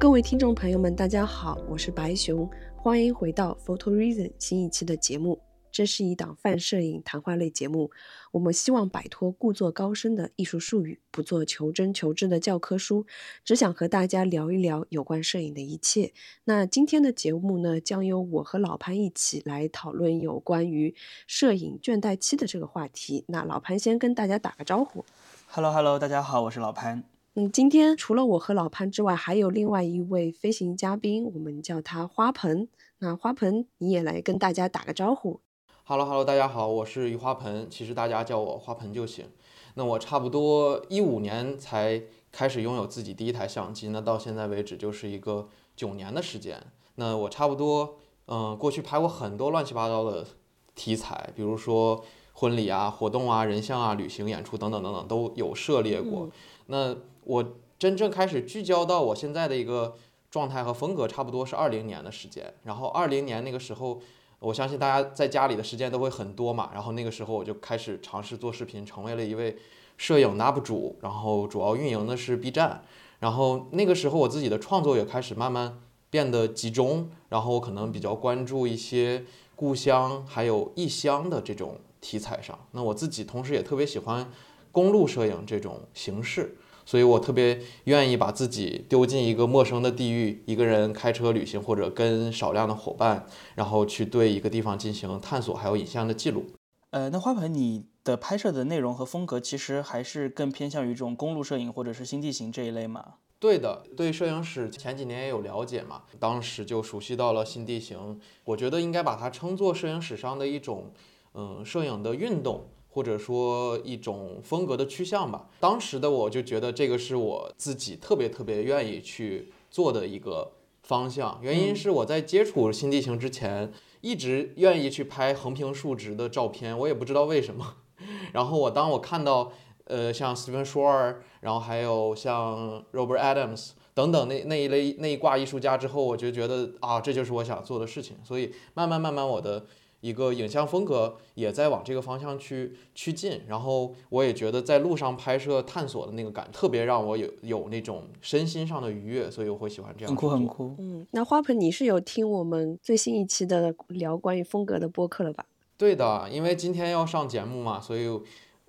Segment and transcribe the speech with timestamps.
[0.00, 5.38] 各位听众朋友们，大家好，我是白熊，欢迎回到 Photo Reason 新一期的节目。
[5.70, 7.90] 这是一档泛摄影谈话类节目，
[8.32, 13.04] 我们希望摆脱故作高深的艺术术语，不做求真求知的教科书，
[13.44, 16.14] 只想和大家聊一聊有关摄影的一切。
[16.44, 20.94] 那今天的节目呢，将由我和老潘一起来讨论有关于
[21.26, 23.26] 摄影倦怠期的这个话题。
[23.28, 25.04] 那老潘先跟大家打个招呼。
[25.46, 27.04] Hello Hello，大家好，我是老潘。
[27.36, 32.66] 嗯，今天除了我和老潘之外，还有另外一位飞行嘉宾，我们叫他花盆。
[32.98, 35.40] 那花盆，你也来跟大家打个招呼。
[35.84, 39.26] Hello Hello，大家好，我是于花盆，其实大家叫我花盆就行。
[39.74, 42.02] 那我差不多一五年才
[42.32, 46.60] 开始拥有自己第一台相机，那到现在为止就是一个九年的时间。
[46.96, 47.94] 那我差不多，
[48.26, 50.26] 嗯、过去拍过很多乱七八糟的
[50.74, 56.28] 题材，比如说婚礼啊、活动啊、人像啊、旅行、演出等等等等都有涉猎过。
[56.66, 56.96] 那
[57.30, 59.94] 我真正开始聚焦到我现在的一个
[60.30, 62.52] 状态和风格，差不多是二零年的时间。
[62.64, 64.00] 然后二零年那个时候。
[64.40, 69.54] 我相信大家在家里的时间都会很多嘛，然后那个时候我就开始尝试做视频，成为了一位
[69.98, 72.82] 摄影 UP 主，然后主要运营的是 B 站，
[73.18, 82.58] 然后那个时候我自己的创作也开始慢慢变得集中，然后我可能比较关注一些故乡还有异乡的这种题材上。
[82.70, 84.32] 那我自己同时也特别喜欢
[84.72, 86.56] 公路摄影这种形式。
[86.90, 93.24] 所以我特别愿意把自己丢进一个陌生的地域，一个人开车旅行，或者跟少量的伙伴，
[93.54, 96.46] 然后去对一个地方进行探索，还有影像的记录。
[96.90, 103.14] 呃，那花盆，你的拍摄的内容和风格其实还是更偏向于这种公路摄影或者是新地形这一类吗？
[103.38, 108.18] 对的，对摄影史前几年也有了解嘛，当时就熟悉到了新地形。
[108.42, 110.90] 我觉得应该把它称作摄影史上的一种，
[111.34, 112.66] 嗯，摄影的运动。
[112.90, 115.48] 或者说一种风格的趋向吧。
[115.60, 121.38] 当时的我就觉得这个是我自己特别特别愿意去做的一个方向。
[121.40, 127.76] 原因是我在接触新地形之前，一直愿意去拍横平竖直的照片，我也不知道为什么。
[128.32, 129.52] 然后我当我看到
[129.84, 138.16] 呃像 Steven Shore，然后还有像 Robert Adams 等等那那一类那一挂艺术家之后，我就觉得啊这就是我想做的事情。
[138.24, 139.66] 所以慢慢慢慢我的。
[140.00, 150.08] 一个影像风格也在往这个方向去趋近，然后我也觉得在路上拍摄探索的那个感特别让我有有那种身心上的愉悦，所以我会喜欢这样。
[150.08, 150.74] 很酷很酷。
[150.78, 155.44] 嗯，那花盆你是有听我们最新一期的聊关于风格的播客了吧？
[155.76, 158.08] 对的，因为今天要上节目嘛，所以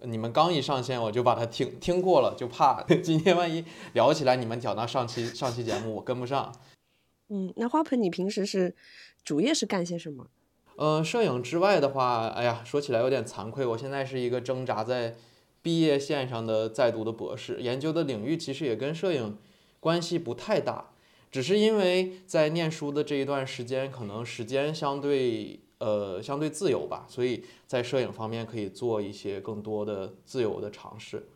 [0.04, 3.64] 你们刚一上线我就把它听听过了，就怕 今天万一
[3.94, 6.54] 聊起来你们讲到上期上期节目我跟不上。
[7.30, 8.76] 嗯，那花盆你平时是
[9.24, 10.28] 主业是干些什么？
[10.76, 15.16] 呃，摄影之外的话，哎呀，说起来有点惭愧，我现在是一个挣扎在
[15.62, 19.38] 毕业线上的在读的博士，研究的领域其实也跟摄影
[19.80, 20.92] 关系不太大，
[21.30, 31.28] 只是因为在念书的这一段时间，可能时间相对呃相对自由吧，所以在摄影方面可以做一些更多的自由的尝试。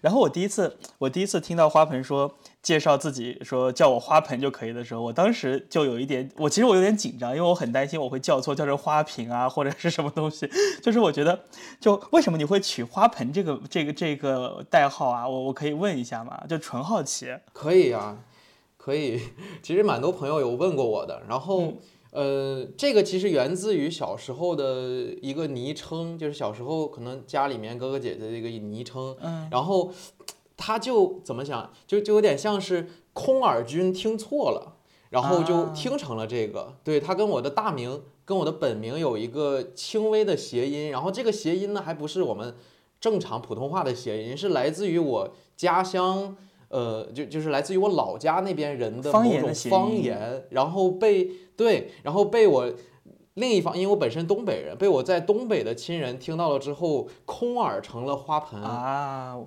[0.00, 10.48] 然后我第一次，我第一次听到花盆说介绍自己，说叫我花盆就可以的时候，我当时就有一点，我其实我有点紧张，因为我很担心我会叫错，叫成花瓶啊或者是什么东西。
[10.82, 11.44] 就是我觉得，
[11.80, 15.28] 就为什么你会取花盆这个这个这个代号啊？
[15.28, 16.42] 我我可以问一下吗？
[16.48, 17.34] 就纯好奇。
[17.52, 18.16] 可以啊，
[18.76, 19.20] 可以。
[19.62, 21.62] 其实蛮多朋友有问过我的，然后。
[21.62, 21.76] 嗯
[22.14, 29.92] 呃，这个其实源自于小时候的一个昵称，就是小时候可能家里面哥哥姐姐的一个昵称，嗯，然后
[30.56, 34.76] 他就怎么想，就就有点像是空耳君听错了，
[35.10, 36.76] 然后就啊听成了这个。
[36.84, 42.54] 对他跟我的大名跟我的本名有一个轻微的谐音，然后这个谐音呢还不是我们
[43.00, 46.36] 正常普通话的谐音，是来自于我家乡。
[46.68, 52.72] 呃，就就是来自于我老家那边人的方某种方言，然后被对，然后被我
[53.34, 59.38] 另一方，因为我本身东北人，被我在东北的亲人听到了之后，空耳成了花盆啊，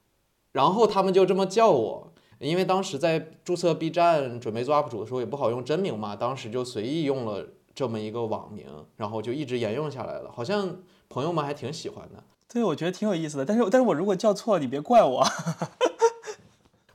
[0.52, 2.14] 然后他们就这么叫我。
[2.40, 7.44] 因为当时在注册 B 站准备做 UP 主的时候，也不好用真名嘛，当时就随意用了
[7.74, 10.32] 这么一个网名，然后就一直沿用下来了。
[10.32, 10.78] 好像
[11.10, 12.24] 朋友们还挺喜欢的。
[12.48, 13.46] 对，我觉得挺有意思的。
[13.46, 15.26] 但是，但是我如果叫错了，你别怪我。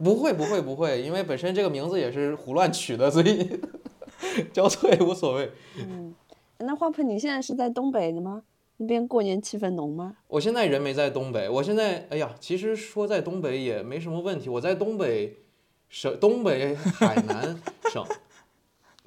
[0.03, 3.49] 不会，不会，不会，因为本身这个名字也是胡乱取的，所以
[4.53, 5.51] 交错也无所谓。
[5.79, 6.15] 嗯，
[6.59, 8.43] 那花盆你现在是在东北的吗？
[8.79, 10.17] 那边过年气氛浓吗？
[10.27, 14.49] 我现在人没在东北，我现在哎呀，其实说在东北也没什么问题。
[14.49, 15.37] 我在东北
[15.89, 17.61] 省，东北海南
[17.93, 18.05] 省，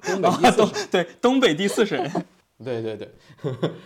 [0.00, 0.88] 东北第四省。
[0.90, 2.10] 对，东北第四省。
[2.64, 3.10] 对 对对，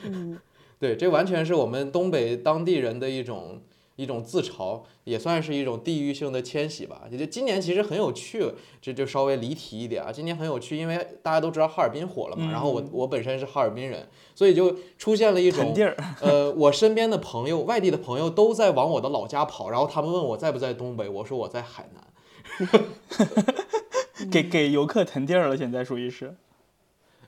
[0.04, 0.38] 嗯，
[0.78, 3.60] 对，这完全是我们东北当地人的一种
[4.00, 7.02] 一种自嘲，也算是一种地域性的迁徙吧。
[7.11, 8.44] 也就今年其实很有趣，
[8.81, 10.11] 这就稍微离题一点啊。
[10.11, 15.94] 今年很有趣，因为大家都知道哈尔滨火了嘛，然后我我本身是哈尔滨人，所以就出现了一种地儿。
[16.23, 22.02] 呃，我身边的朋友，外地的朋友都在往我的老家跑，然后他们问我在不在东北，我说我在海南。
[24.31, 26.35] 给给游客腾地儿了，现在属于是。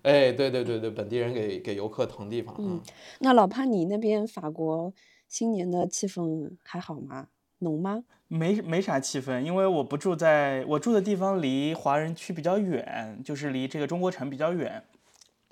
[0.02, 2.54] 哎，对对对对，本地人给给游客腾地方。
[2.58, 2.80] 嗯，
[3.20, 4.92] 那老潘，你那边法国
[5.32, 7.26] 新年的气氛还好吗？
[7.60, 8.04] 浓吗？
[8.28, 14.84] 没没啥气氛，因为我不住在我住的地方离华人区比较远，就是离这个中国城比较远，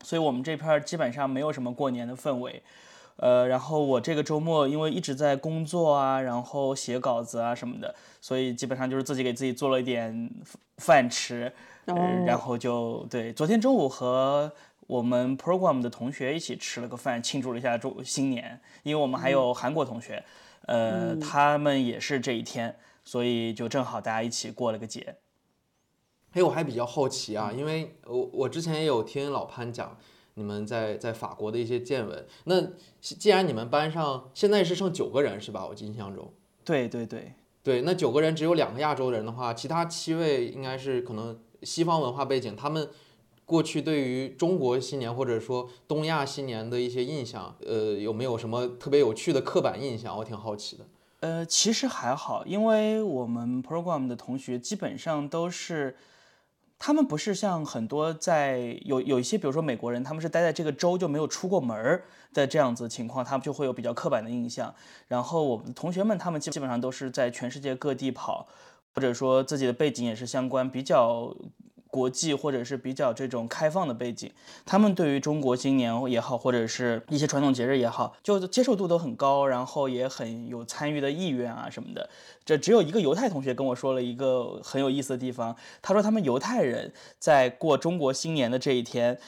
[0.02, 2.62] 所以我们这片基本上没有什么过年的氛围。
[3.16, 10.30] 呃，然后我这个周末因为一直在工作啊，然后写稿子啊什么的，所以基本上就是自己给自己做了一点
[10.76, 11.50] 饭吃，
[12.26, 14.52] 然后就对，昨天中午和
[14.90, 20.24] 我们 program 的同学一起吃了个饭，庆祝了一下中新年，因为我们还有韩国同学，
[20.66, 25.16] 呃，他们也是这一天，所以就正好大家一起过了个节。
[26.32, 29.96] 哎，我还比较好奇啊，因为我我之前也有听老潘讲。
[30.34, 32.26] 你们在在法国的一些见闻。
[32.44, 32.62] 那
[33.00, 35.66] 既然你们班上现在是剩九个人是吧？
[35.66, 36.32] 我印象中。
[36.64, 42.56] 对对对对，那九个人只有两个亚洲人的话，其他七位应该是可能西方文化背景。
[42.56, 42.88] 他们
[43.50, 50.16] 过去对于中国新年或者说东亚新年的一些印象，呃，有没有什么特别有趣的刻板印象？
[50.16, 50.84] 我挺好奇的。
[51.18, 55.96] 呃，其实还好，因为我们 program 的同学基本上都是。
[56.82, 64.74] 他们不是像很多在有有一些，比如说美国人，他们是待在这个州就没有出过门儿的这样子情况，他们就会有比较刻板的印象。
[65.06, 68.48] 然后我们同学们，他们基基本上都是在全世界各地跑，
[68.94, 71.36] 或者说自己的背景也是相关，比较。
[71.90, 74.30] 国际或者是比较这种开放的背景，
[74.64, 82.08] 他们对于中国新年也好，或者是一些传统节日也好，就接受度都很高，然后也很有参与的意愿啊什么的。
[82.44, 89.18] 这只有一个犹太同学跟我说了一个很有意思的地方，他说他们犹太人在过中国新年的这一天，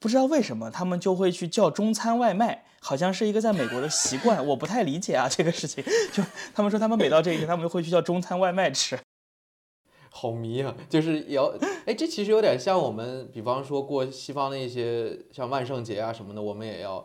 [0.00, 5.84] 不知道为什么他们就会去叫中餐外卖，好像是一个在美国的习惯，我不太理解啊这个事情。
[6.12, 6.22] 就
[6.54, 8.98] 他们说他们每到这一天，他们就会去叫中餐外卖吃。
[10.16, 10.72] 好迷啊！
[10.88, 11.52] 就是也要，
[11.86, 17.04] 哎，这其实有点像我们，比方说过西方的一些像万圣节啊什么的，我们也要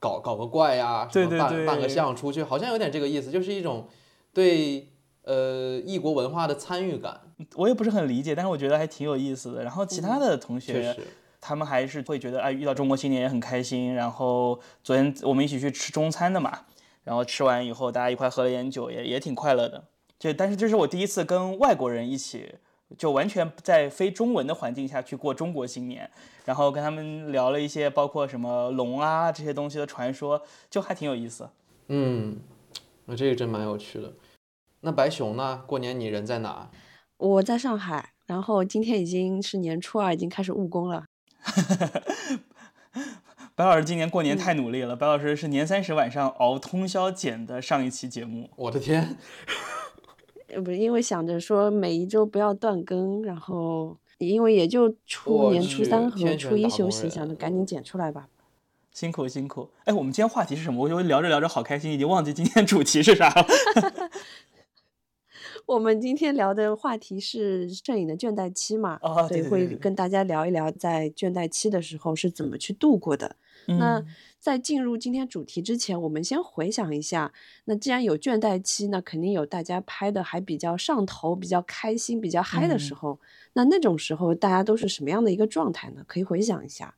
[0.00, 3.86] 搞搞个怪呀，什么扮扮个相出去，好像有点这个意思，就是一种
[4.32, 4.88] 对
[5.24, 7.20] 呃异国文化的参与感。
[7.54, 9.62] 我也不是很理解，但是我觉得还挺有意思的。
[9.62, 10.96] 然后其他的同学，
[11.38, 13.94] 他们还是会觉得，哎，遇到中国青年也很开心。
[13.94, 16.60] 然后昨天我们一起去吃中餐的嘛，
[17.04, 19.84] 然后吃完以后大家一块喝了点酒，也也挺快乐的。
[20.22, 22.54] 就但是这是我第一次跟外国人一起，
[22.96, 26.08] 就完全在非中文的环境下去过中国新年，
[26.44, 30.40] 然后跟他们聊了一些包括什么龙啊这些东西的传说，
[30.70, 31.50] 就还挺有意思。
[31.88, 32.38] 嗯，
[33.06, 34.12] 那这个真蛮有趣的。
[34.82, 35.64] 那白熊呢？
[35.66, 36.70] 过年你人在哪？
[37.16, 41.06] 我在上海，然后今天已经是年初二，已经开始务工了。
[43.56, 48.48] 白老师今年过年太努力了，白老师是年三十晚上熬通宵剪的上一期节目。
[48.54, 49.16] 我的天！
[50.64, 58.28] 不是因为想着说每一周不要断更，然后因为也就初年初三和初一休息，想着赶紧剪出来吧。
[58.92, 59.70] 辛苦辛苦。
[59.84, 60.84] 哎，我们今天话题是什么？
[60.84, 63.46] 我就聊着聊着好开心，已经忘记今天主题是啥了。
[65.64, 68.98] 我们今天聊的话题是摄影的倦怠期嘛？
[69.00, 73.36] 啊，对，会跟大家聊一聊在倦怠期的时候是怎么去度过的。
[73.66, 74.04] 那
[74.38, 77.32] 在进入今天主题之前，我们先回想一下。
[77.64, 83.18] 那既然有倦怠期，那肯定有大家拍的还比较上头、比较开心、比较嗨的时候。
[83.52, 86.02] 那那种时候，大家都是什么样的一个状态呢？
[86.06, 86.94] 可以回想一下。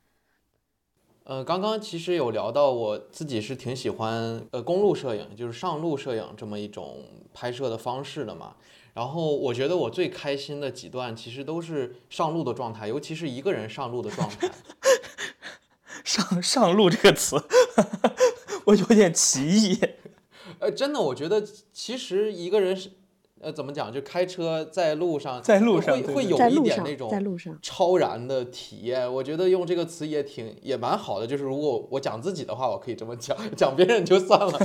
[1.25, 7.03] 呃，刚刚其实有聊到，我自己是挺喜欢呃公路摄影，就是上路摄影这么一种
[7.33, 8.55] 拍摄的方式的嘛。
[8.93, 14.49] 然后我觉得我最开心的几段，其实都是上路的状态，尤其是一个人上路的状态。
[16.03, 17.35] 上 上路这个词，
[18.65, 19.79] 我有点歧义。
[20.59, 22.91] 呃，真的，我觉得其实一个人是，
[23.41, 29.11] 呃，怎么讲，就开车在路上，在路上会会有一点那种在路上超然的体验。
[29.11, 31.27] 我觉得用这个词也挺也蛮好的。
[31.27, 34.59] 就是如果我讲自己的话，我可以这么讲； 讲别人就算了。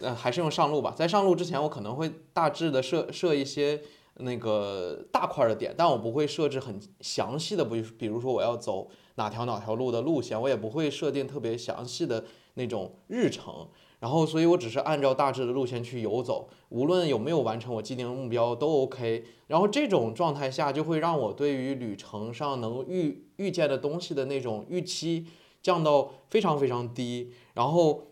[0.00, 0.92] 呃，还是用上路吧。
[0.96, 3.80] 在上路之前，我可能会大致的设设一些。
[4.18, 13.68] 那个大块的点，但我不会设置很详细的，不，比如说我要走哪条哪条路的路线，我也不会设定特别详细的那种日程。
[14.00, 19.24] 然后，所以我只是按照大致的路线去游走，无论有没有完成我既定的目标都 OK。
[19.46, 25.26] 然后这种状态下，就会让我对于旅程上能遇遇见的东西的那种预期
[25.62, 28.08] 降到非常非常低，然后。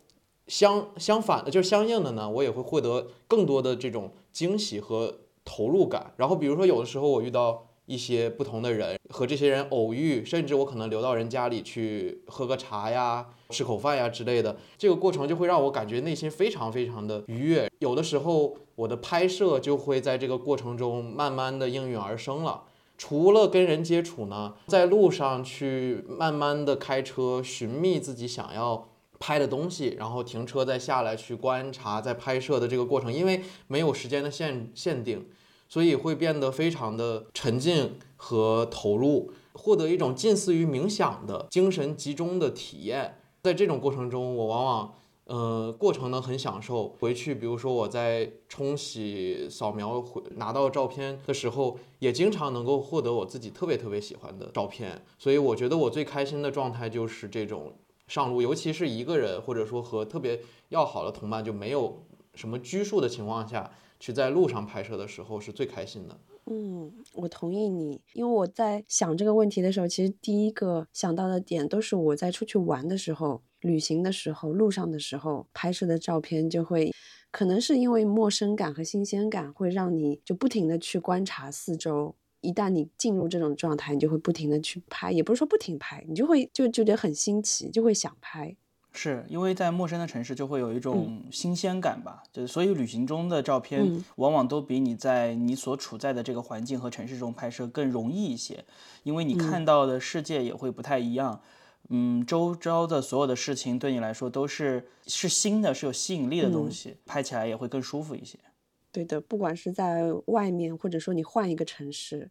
[0.49, 6.12] 相相反的，就是相应的呢，我也会获得更多的这种惊喜和投入感。
[6.16, 17.71] 然后比如说有的时候我遇到一些不同的人，和这些人偶遇，甚至我可能留到人家里去喝个茶呀、吃口饭呀之类的，这个过程就会让我感觉内心非常非常的愉悦。
[17.81, 22.65] 有的时候我的拍摄就会在这个过程中慢慢的应运而生了。
[22.99, 35.27] 除了跟人接触呢，在路上去慢慢的开车寻觅自己想要拍的东西，然后停车再下来去观察，在拍摄的这个过程，因为没有时间的限限定，
[35.73, 43.17] 所以会变得非常的沉浸和投入，获得一种近似于冥想的精神集中的体验。
[43.43, 44.95] 在这种过程中，我往往。
[45.25, 46.88] 呃，过程呢很享受。
[46.99, 55.02] 回去，比如说我在冲洗、扫描、回拿到照片的时候，也经常能够获得我自己特别特别喜欢的照片。
[55.19, 57.73] 所以我觉得我最开心的状态就是这种
[58.09, 62.02] 上路，尤其是一个人，或者说和特别要好的同伴，就没有
[62.35, 63.71] 什么拘束的情况下
[64.02, 66.18] 去在路上拍摄的时候，是最开心的。
[66.47, 73.42] 嗯，我同意你，因为我在想这个问题的时候，其实第一个想到的点都是我在出去玩的时候。
[73.61, 76.92] 旅行的时候，路上的时候拍摄的照片就会，
[77.30, 82.16] 可能是因为陌生感和新鲜感，会让你就不停的去观察四周。
[82.40, 88.56] 一旦你进入这种状态，你就会不停的去拍，也不是说不停拍，你就会就就觉得很新奇，就会想拍。
[88.92, 98.64] 是因为在陌生的城市就会有一种新鲜感吧，就所以旅行中的照片往往都比你在你所处在的这个环境和城市中拍摄更容易一些，
[99.02, 101.40] 因为你看到的世界也会不太一样。
[101.88, 108.38] 嗯，周遭的所有的事情对你来说都是是新的，是有吸引力的东西，拍起来也会更舒服一些。
[108.92, 112.30] 对的，不管是在外面，或者说你换一个城市，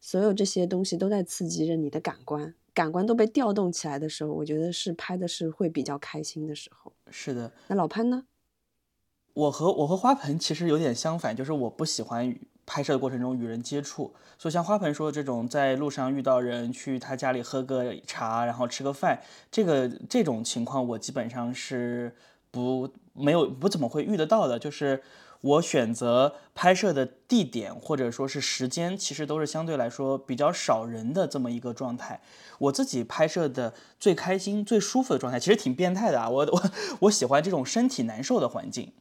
[0.00, 6.92] 所有这些东西都在刺激着你的感官，感官都被调动起来的时候，我觉得是拍的是会比较开心的时候。
[7.10, 8.24] 是的，那老潘呢？
[9.34, 22.14] 我和我和花盆其实有点相反，就是我不喜欢拍摄的过程中与人接触，所以像花盆说的这种，在路上遇到人，去他家里喝个茶，然后吃个饭，这个这种情况我基本上是
[22.50, 24.58] 不没有不怎么会遇得到的。
[24.58, 25.02] 就是
[25.42, 32.20] 我选择拍摄的地点或者说是时间，其实都是相对来说比较少人的这么一个状态。
[32.58, 36.28] 我自己拍摄的最开心、最舒服的状态，其实挺变态的啊！
[36.28, 36.62] 我我
[37.00, 38.92] 我喜欢这种身体难受的环境。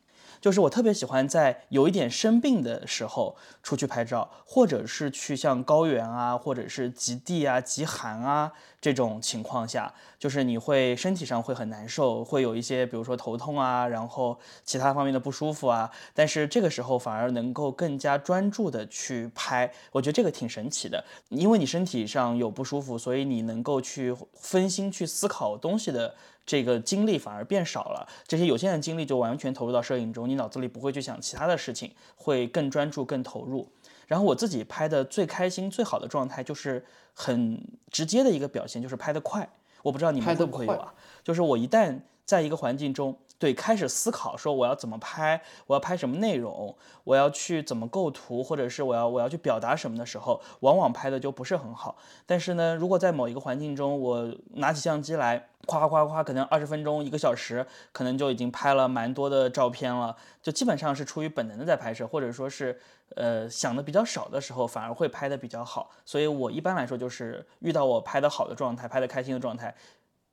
[0.41, 15.91] 就是我特别喜欢在有一点生病的时候出去拍照，或者是去像高原啊，或者是极地啊、极寒啊这种情况下，就是你会身体上会很难受，会有一些比如说头痛啊，然后其他方面的不舒服啊。
[16.15, 26.15] 但是这个时候反而能够更加专注的去拍，我觉得这个挺神奇的，因为你身体上有不舒服，所以你能够去分心去思考东西的。
[26.45, 33.71] 这个精力反而变少了，这些有限的精力就完全投入到摄影中，你脑子里不会去想其他的事情，会更专注、更投入。
[34.07, 39.47] 然后我自己拍的最开心、最好的状态，就是很直接的一个表现，就是拍得快。
[39.83, 40.93] 我不知道你们会不会有啊？
[41.23, 43.17] 就是我一旦在一个环境中。
[43.41, 51.97] 对，开始思考说我要怎么拍，我要拍什么内容，我要去怎么构图，或者是我要我要去表达什么的时候，往往拍的就不是很好。
[52.27, 62.79] 但是呢，如果在某一个环境中，我拿起相机来，夸夸夸夸，可能二十分钟、一个小时，可能就已经拍了蛮多的照片了，就基本上是出于本能的在拍摄，或者说是
[63.15, 65.89] 呃想的比较少的时候，反而会拍的比较好。
[66.05, 69.75] 所以我一般来说就是遇到我拍的好的状态，拍的开心的状态，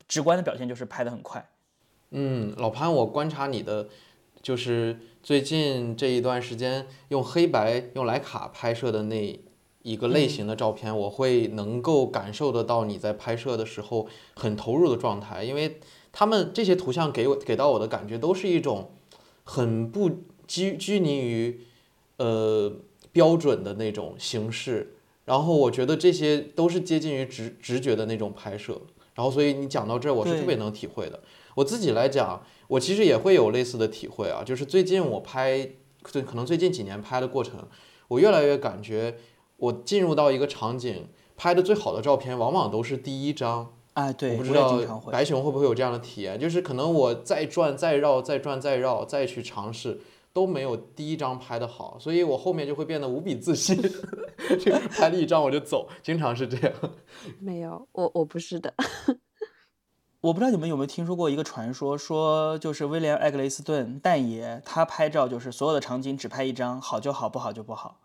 [0.07, 1.49] 直观的表现就是拍的很快。
[2.11, 3.89] 嗯，老潘，我观察你的，
[4.41, 9.39] 就是最近这一段时间用黑白用莱卡拍摄的那
[9.83, 15.79] 一个类型的照片，我会能够感受得到你在拍摄的时候很投入的状态，因为
[16.13, 18.91] 他们这些图像给我给到我的感觉都是一种
[19.45, 20.11] 很不
[20.47, 21.61] 拘拘泥于
[22.17, 22.73] 呃
[23.13, 24.95] 标准的那种形式，
[25.27, 28.81] 然后我觉得这些都是接近于直直觉的那种拍摄，
[29.15, 31.21] 然后所以你讲到这儿，我是特别能体会的。
[31.59, 35.69] 我自己来讲，我其实也会有类似的体会啊，就是最近我拍，
[36.05, 37.67] 最可能最近几年拍的过程，
[38.07, 39.17] 我越来越感觉，
[39.57, 43.75] 我进入到一个场景，拍的最好的照片，往往都是第一张。
[43.95, 44.79] 啊，对，我不知道
[45.11, 50.01] 白熊会不会有这样的体验，就是可能我再转再绕，再转再绕，再去尝试，
[50.33, 53.77] 都没有第一张拍的好，所以我后面就会变得无比自信，
[54.95, 56.73] 拍了一张我就走，经常是这样。
[57.41, 58.73] 没有，我我不是的。
[60.21, 68.01] 我不知道你们有没有听说过一个传说，说就是威廉·艾格雷斯顿蛋爷，他拍照就是所有的场景只拍一张，好就好，不好就不好。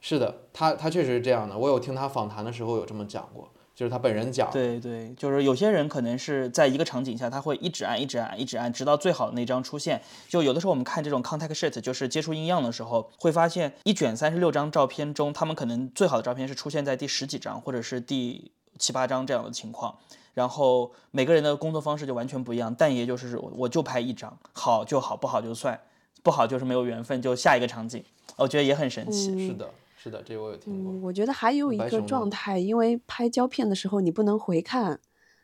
[0.00, 1.58] 是的，他他确实是这样的。
[1.58, 3.48] 我有听他访谈的时候有这么讲过。
[3.74, 4.48] 就是他本人讲。
[4.52, 10.00] 对对，就是有些人可能是在一个场景下，他会一直按、一直按、一直按，直到最好的那张出现。
[10.28, 19.98] 就有的时候我们看这种 contact sheet，就是接触印样的时候，会发现一卷三十六张照片中，他们可能最好的照片是出现在第十几张，或者是第七八张这样的情况。
[20.34, 25.80] 然后每个人的工作方式就完全不一样，但也就是我我就拍一张，好就好，不好就算，
[26.24, 28.04] 不好就是没有缘分，就下一个场景。
[28.36, 29.46] 我觉得也很神奇。
[29.46, 30.92] 是的，是的，这我有听过。
[31.06, 34.98] 我觉得还有一个状态，因为拍胶片的时候你不能回看，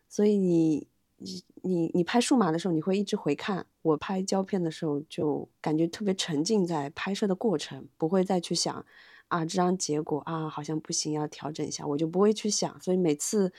[0.08, 3.64] 所以你你你你拍数码的时候你会一直回看。
[3.82, 8.84] 我拍胶片的时候就感觉特别沉浸在拍摄的过程，不会再去想
[9.28, 13.52] 啊这张结果啊好像不行要调整一下，我就不会去想，所以每次。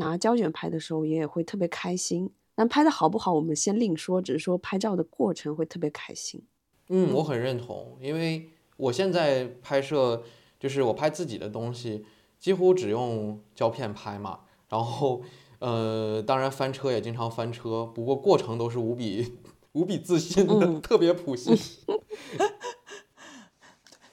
[0.00, 6.42] 拿胶卷拍的时候也会特别开心，但拍的好不好我们先另说，只是说拍照的过程会特别开心。
[6.88, 10.22] 嗯，我很认同，因为我现在拍摄
[10.58, 12.04] 就是我拍自己的东西，
[12.38, 14.40] 几乎只用胶片拍嘛，
[14.70, 15.22] 然后
[15.58, 19.38] 呃，当然翻车也经常翻车，不过过程都是无比
[19.72, 21.54] 无比自信的，特别普信。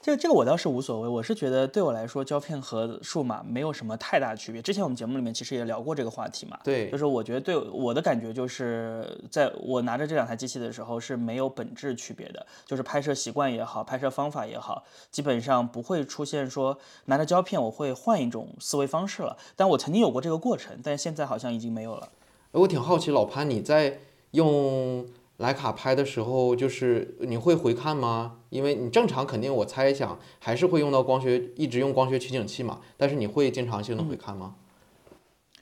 [0.08, 4.62] 这这个我倒是无所谓，我是觉得对我来说，胶片和数码没有什么太大区别。
[4.62, 19.36] 之前我们节目里面其实也聊过这个话题嘛，对，就是我觉得对我的感觉就是，在我拿着这两台机器的时候是没有本质区别的，就是拍摄习惯也好，拍摄方法也好，基本上不会出现说拿着胶片我会换一种思维方式了。
[19.56, 22.08] 但我曾经有过这个过程，但是现在好像已经没有了。
[22.52, 23.98] 我挺好奇，老潘你在
[24.30, 25.06] 用。
[25.38, 28.38] 徕卡拍的时候，就是你会回看吗？
[28.50, 32.80] 因为你正常肯定，我猜想还是会用到光学，一直用光学取景器嘛。
[32.96, 34.56] 但是你会经常性的回看吗？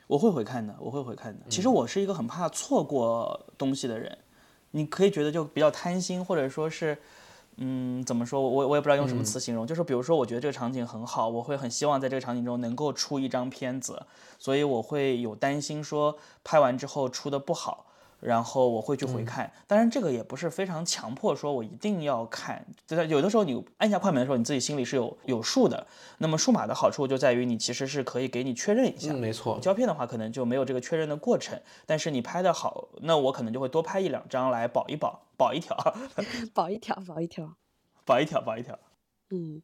[0.07, 1.41] 我会回看的，我会回看的。
[1.49, 4.17] 其实我是一个很怕错过东西的人。
[4.71, 6.97] 你可以觉得就比较贪心，或者说是，
[7.57, 8.41] 嗯，怎么说？
[8.41, 9.67] 我我也不知道用什么词形容。
[9.67, 14.03] 就是比如说，我觉得这个场景很好，我会很希望在这个场景中能够出一张片子，
[14.39, 17.86] 所以我会有担心说拍完之后出的不好。
[18.21, 22.67] 然后我会去回看，当然这个也不是非常强迫，说我一定要看。
[22.87, 25.87] 就是有的时候你按下快门的时候，你自己心里是有有数的。
[26.19, 29.13] 那么数码的好处就在于你其实是可以给你确认一下。
[29.13, 29.59] 没错。
[29.61, 35.77] 胶片的话可能就没有这个确认的过程，但是你拍的好，那我可能就会多拍一两张来保一保，保一条，
[36.55, 37.57] 保一条，保一条，
[38.05, 38.79] 保一条，保一条。
[39.31, 39.63] 嗯。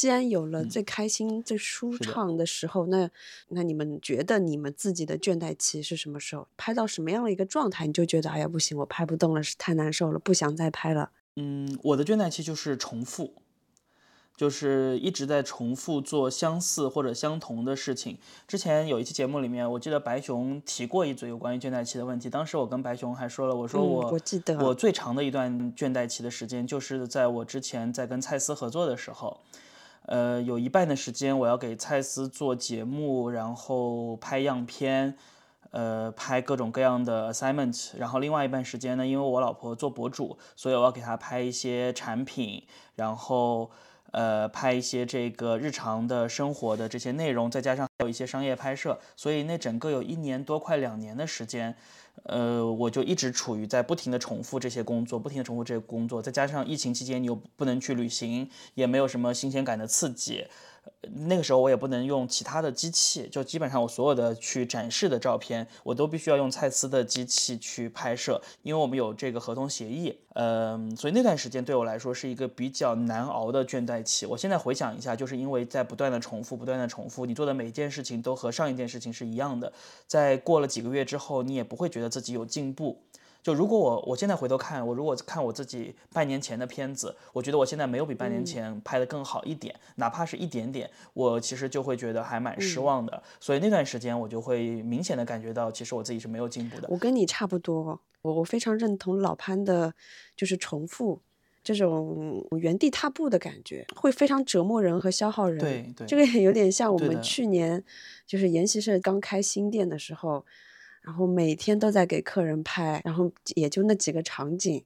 [0.00, 3.10] 既然有了最开心、最舒畅的时候，那
[3.48, 6.48] 那你们觉得你们自己的倦怠期是什么时候？
[6.56, 11.10] 拍到什么样的一个状态，你就觉得哎呀不行，我拍不动了，是太难受了，不想再拍了。
[11.36, 13.34] 嗯，我的倦怠期就是重复，
[14.34, 18.16] 就是一直在重复做相似或者相同的事情。
[18.48, 22.30] 之前有一期节目里面，我记得白熊提过一嘴有关于倦怠期的问题。
[22.30, 29.38] 当时我跟白熊还说了，我说我我记得我最长的一段倦怠期的时间，就是在我之前在跟蔡司合作的时候。
[30.10, 35.14] 呃，有一半的时间我要给蔡司做节目，然后拍样片，
[35.70, 37.96] 呃，拍各种各样的 assignment。
[37.98, 42.62] 然后另外一半时间呢，因为我老婆做博主，所以我要给她拍一些产品，
[42.96, 43.70] 然后
[44.12, 51.76] 呃，拍一些这个日常的生活的这些内容，再加上还有一些商业拍摄，所以那整个有一年多，快两年的时间。
[52.24, 60.46] 呃，我就一直处于在不停的重复这些工作，不停的重复这些工作，再加上疫情期间你又不能去旅行，也没有什么新鲜感的刺激。
[61.26, 70.18] 那个时候我也不能用其他的机器，就基本上我所有的去展示的照片，我都必须要用蔡司的机器去拍摄，因为我们有这个合同协议。
[70.34, 74.24] 嗯，所以那段时间对我来说是一个比较难熬的倦怠期。
[74.26, 79.72] 我现在回想一下，就是因为在不断的重复，不断的重复，你做的每一件事情都和上一件事情是一样的，
[80.06, 83.02] 在过了几个月之后，你也不会觉得自己有进步。
[83.42, 93.22] 就如果我我现在回头看，我如果看我自己半年前的片子，我觉得我现在没有比半年前拍的更好一点，哪怕是一点点，我其实就会觉得还蛮失望的。
[93.40, 96.88] 所以那段时间我就会明显的感觉到，其实我自己是没有进步的。
[96.90, 99.94] 我跟你差不多，我我非常认同老潘的，
[100.36, 101.22] 就是重复
[101.64, 105.58] 这种原地踏步的感觉，会非常折磨人和消耗人。
[105.58, 107.82] 对对，这个也有点像我们去年
[108.26, 110.44] 就是研习社刚开新店的时候。
[111.02, 114.84] 然后每天都在给客人拍，然后也就那几个场景，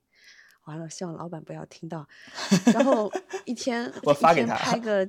[0.64, 2.06] 完了，希望老板不要听到。
[2.72, 3.12] 然后
[3.44, 5.08] 一天我发给他拍个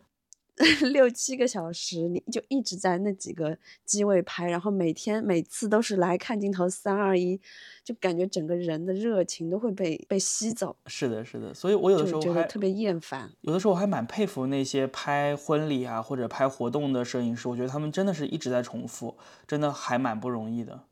[0.94, 7.38] 六七个小时，你就一直在那几个机位拍，然后每天每次都是来看镜头三二一，
[7.84, 10.74] 就感觉整个人的热情都会被被吸走。
[10.88, 13.30] 是的，是的，所以我有的时候觉得特别厌烦。
[13.41, 20.86] 有的时候我还蛮佩服那些拍婚礼啊或者拍活动的摄影师，我觉得他们真的是一直在重复，真的还蛮不容易的。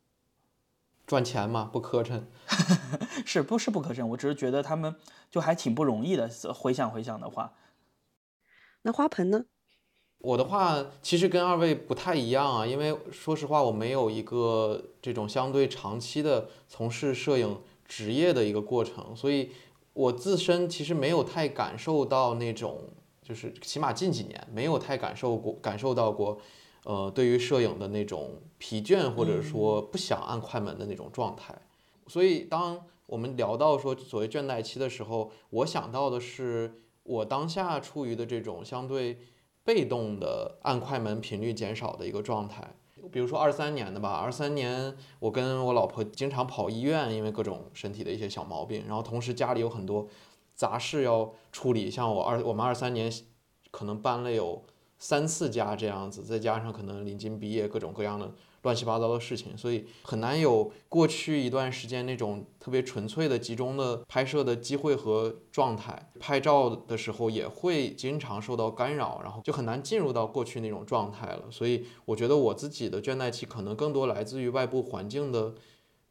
[1.06, 2.24] 赚钱嘛，不磕碜，
[3.26, 4.06] 是不是不磕碜？
[4.06, 4.96] 我只是觉得他们
[5.30, 6.30] 就还挺不容易的。
[6.54, 7.54] 回想回想的话，
[8.84, 9.46] 那花盆呢？
[10.20, 19.52] 我的话其实跟二位不太一样啊，因为说实话，我没有一个这种相对长期的从事摄影职业的一个过程，所以
[19.92, 22.90] 我自身其实没有太感受到那种，
[23.22, 26.40] 就是起码近几年没有太感受过感受到过，
[26.84, 31.54] 呃，对于摄影的那种疲倦或者说不想按快门的那种状态。
[32.08, 39.20] 所以当我们聊到说所谓倦怠期的时候，我想到的是我当下处于的这种相对。
[39.66, 42.76] 被动的按快门频率减少的一个状态，
[43.14, 50.06] 比如说二三年的吧，二三年我跟我老婆经常跑医院，因为各种身体的一些小毛病，然后同时家里有很多
[50.54, 53.10] 杂事要处理，像我二我们二三年
[53.72, 54.62] 可能搬了有
[55.04, 58.32] 三次家这样子，再加上可能临近毕业各种各样的。
[58.62, 66.10] 乱七八糟的事情，所以很难有过去一段时间那种特别纯粹的集中的拍摄的机会和状态。
[66.22, 71.44] 拍照的时候也会经常受到干扰，然后就很难进入到过去那种状态了。
[71.52, 75.54] 所以我觉得我自己的倦怠期可能更多来自于外部环境的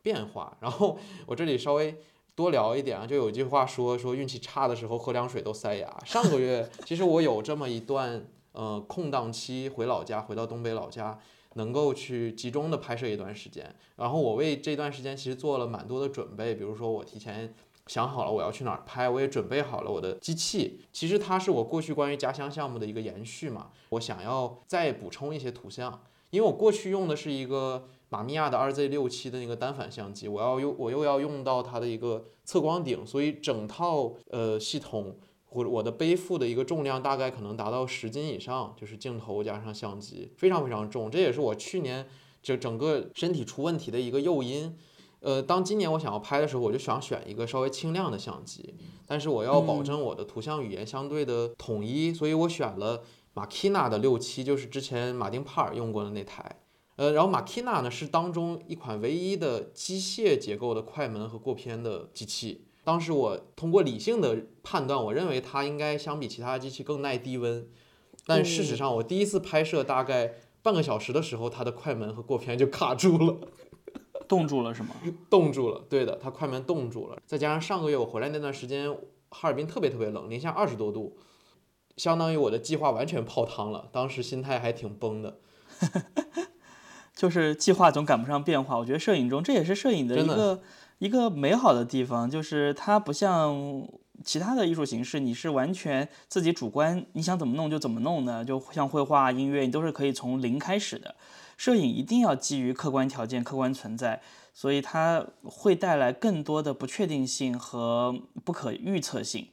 [0.02, 0.54] 变化。
[0.60, 1.96] 然后 我这里稍微
[2.34, 5.90] 多聊一点啊，就有一句话说说运气差的时候喝凉水都塞牙。
[6.04, 11.18] 上个月其实我有这么一段呃空档期，回老家，回到东北老家。
[11.54, 17.54] 能够去集中的拍摄一段时间，然后我为这段时间其实做了蛮多的准备，比如说我提前
[17.86, 20.80] 想好了我要去哪儿拍，我也准备好了我的机器。
[20.94, 35.18] 其实它是我过去关于家乡项目的一个延续嘛，我想要再补充一些图像，因为我过去用的是一个马米亚的二 Z 六七的那个单反相机，我要用我又要用到它的一个测光顶，所以整套呃系统。
[35.52, 41.10] 或者我的背负的一个重量大概可能达到十斤以上，就是镜头加上相机，非常非常重。
[41.10, 42.08] 这也是我去年
[42.42, 44.76] 就整个身体出问题的一个诱因。
[45.20, 48.74] 呃，当今年我想要拍的时候，我就想选一个稍微轻量的相机，
[49.06, 56.56] 但是我要保证我的图像语言相对的统一，所以我选了 Makina 的六七，就是之前马丁帕尔用过的那台。
[56.96, 62.66] 呃，然后 Makina 呢是当中一款唯一的机械结构的快门和过片的机器。
[62.84, 67.66] 当时我通过理性的判断，我认为它应该相比其他机器更耐低温，
[68.26, 73.36] 但事实上，我第一次拍摄大概半个小时的时候，它的快门和过片就卡住了，
[74.26, 74.96] 冻住了是吗？
[75.30, 77.18] 冻住了，对的，它快门冻住了。
[77.24, 78.92] 再加上上个月我回来那段时间，
[79.30, 81.16] 哈尔滨特别特别冷，零下二十多度，
[81.96, 83.88] 相当于我的计划完全泡汤了。
[83.92, 85.38] 当时心态还挺崩的，
[87.14, 88.76] 就是计划总赶不上变化。
[88.78, 90.60] 我觉得摄影中这也是摄影的一个。
[91.02, 93.84] 一个美好的地方就是它不像
[94.22, 101.16] 其他的艺术形式，你是完全自己主观，你想怎么弄就怎么弄的，就像绘画、音乐，你都是可以从零开始的。
[101.56, 104.22] 摄影一定要基于客观条件、客观存在，
[104.54, 109.48] 所以它会带来更多的不确定性和不可预测性。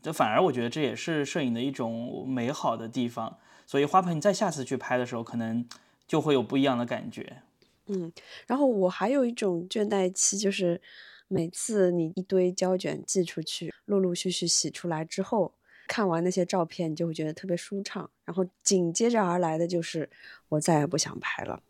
[0.00, 3.36] 这反而我觉得这也是摄影的一种美好的地方。
[3.66, 5.68] 所以花盆，你再下次去拍的时候，可能
[6.08, 7.42] 就会有不一样的感觉。
[7.86, 8.10] 嗯，
[8.46, 10.80] 然后我还有一种倦怠期，就是
[11.28, 15.52] 每次你一堆胶卷寄出去，陆陆续续洗出来之后，
[15.86, 18.08] 看完那些照片，你就会觉得特别舒畅。
[18.24, 20.08] 然后紧接着而来的就是
[20.48, 21.62] 我再也不想拍了。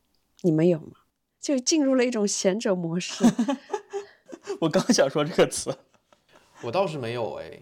[0.42, 0.98] 你们有吗？
[1.40, 3.24] 就进入了一种闲者模式。
[4.61, 5.77] 我刚想说这个词，
[6.62, 7.61] 我倒是没有哎，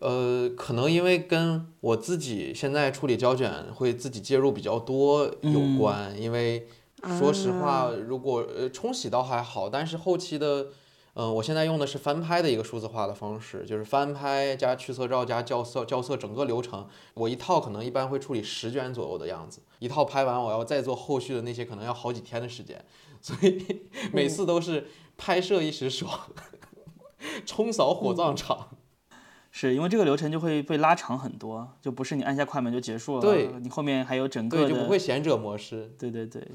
[0.00, 6.66] 呃，可能因为跟我自己现在处理胶卷会自己介入比较多有关，因为。
[7.18, 10.68] 说实话，如果呃冲洗倒还好，但是后期的，
[11.14, 22.84] 嗯，我现在用的是翻拍的一个数字化的方式，就是翻拍加去色照加校色，校色整个流程，我一套可能一般会处理十卷左右的样子，一套拍完我要再做后续的那些，可能要好几天的时间，
[23.20, 23.82] 所以
[24.12, 24.86] 每次都是
[25.16, 26.18] 拍摄一时爽，
[27.46, 28.68] 冲扫火葬场，
[29.50, 36.46] 是因为这个流程就会被拉长很多，就不是你按下快门就结束了，对，你后面还有整个对就不会贤者模式，对对对。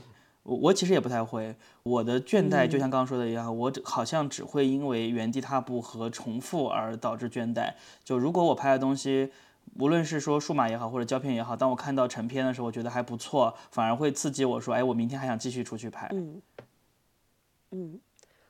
[0.46, 7.74] 我我其实也不太会，我的倦怠就像刚刚说的一样，我好像只会因为原地踏步和重复而导致倦怠。
[8.04, 9.32] 就如果我拍的东西，
[9.80, 16.08] 无论是说数码也好，或者胶片也好，当我看到成片的时候，我觉得还不错，反而会刺激我说，哎，我明天还想继续出去拍。
[16.14, 16.40] 嗯，
[17.72, 18.00] 嗯，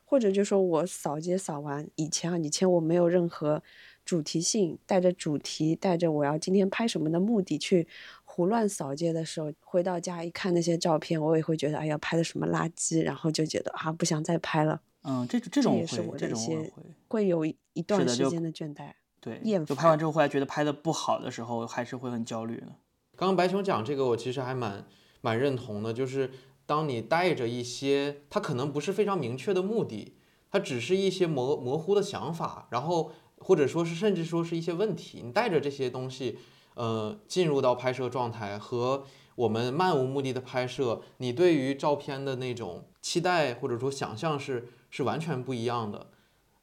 [0.04, 3.64] 或者就说我扫街扫完，以前啊，以前我没有任何
[4.04, 7.88] 主题性，带着主题，带着我要今天拍什么的目的去。
[8.36, 14.82] 胡乱扫街的时候，回到家一看那些照片，我也会觉得，哎呀，拍的什么垃圾，然后就觉得啊，不想再拍了。
[15.04, 16.70] 嗯，这这种也是我的一些
[17.08, 18.92] 会有一段时间的倦怠。
[19.22, 22.68] 对，厌就拍完之后，后来觉得拍的不好的时候，还是会很焦虑的。
[23.16, 24.86] 刚刚白熊讲这个，我其实还蛮
[25.22, 26.30] 蛮认同的，就是
[26.66, 30.18] 当你带着一些，它可能不是非常明确的目的，
[30.52, 36.38] 它只是一些模模糊的想法，然后或者说是甚至说是一些问题，你带着这些东西。
[36.76, 39.04] 呃，进入到拍摄状态和
[39.36, 46.08] 我们漫无目的的拍摄，你对于照片的那种期待或者说想象是是完全不一样的。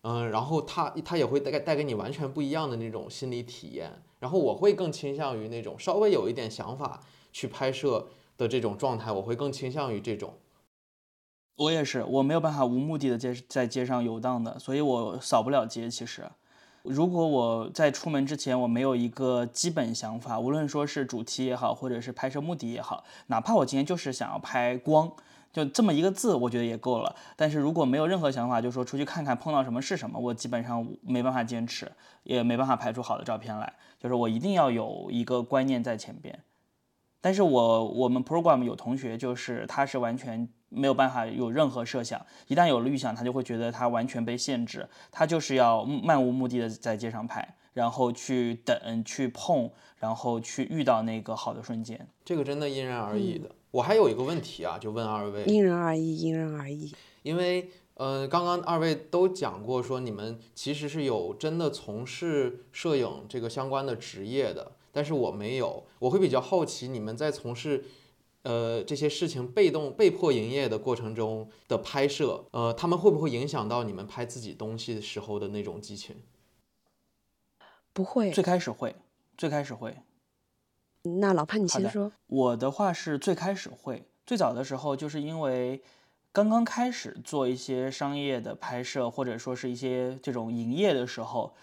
[0.03, 4.03] 嗯，然后它它也会带带给你完全不一样的那种心理体验。
[4.19, 7.01] 然后我会更倾向于那种稍微有一点想法
[7.33, 10.35] 去拍摄的这种状态，我会更倾向于这种。
[11.57, 15.91] 我也是，我没有办法无目的的街在街上游荡的，所以我扫不了街。
[15.91, 16.31] 其实，
[16.83, 25.11] 如果我在出门之前我没有一个基本想法，无论说是主题也好，或者是拍摄目的也好，哪怕我今天就是想要拍光，
[25.53, 27.15] 就这么一个字，我觉得也够了。
[27.37, 31.91] 但是如果没有任何想法，就说出去看看碰到什么是什么，我基本上没办法坚持，
[32.25, 33.73] 也没办法拍出好的照片来。
[34.01, 36.37] 就是我一定要有一个观念在前边。
[37.23, 52.05] 但是我我们 program 有同学就是他是完全没有办法有任何设想，一旦有了预想，他就会觉得他完全被限制，他就是要漫无目的的在街上拍，然后去等去碰，然后去遇到那个好的瞬间。
[52.25, 53.49] 这个真的因人而异的。
[53.71, 55.45] 我还有一个问题啊，就问二位。
[55.45, 56.93] 因人而异，因人而异。
[57.23, 64.73] 因为呃，刚刚二位都讲过说你们其实是有真的从事摄影这个相关的职业的。
[64.93, 67.83] 但是我没有，我会比较好奇你们在从事，
[68.43, 76.17] 呃这些事情被动被迫营业的过程中的拍摄，呃他们会不会影响到你们拍自己东西的时候的那种激情？
[77.95, 78.95] 不会，最开始会，
[79.39, 79.97] 最开始会。
[81.05, 82.13] 那老潘你先说。
[82.27, 85.83] 我的话是最开始会，最早的时候就是因为
[86.33, 91.55] 刚刚开始做一些商业的拍摄，或者说是一些这种营业的时候。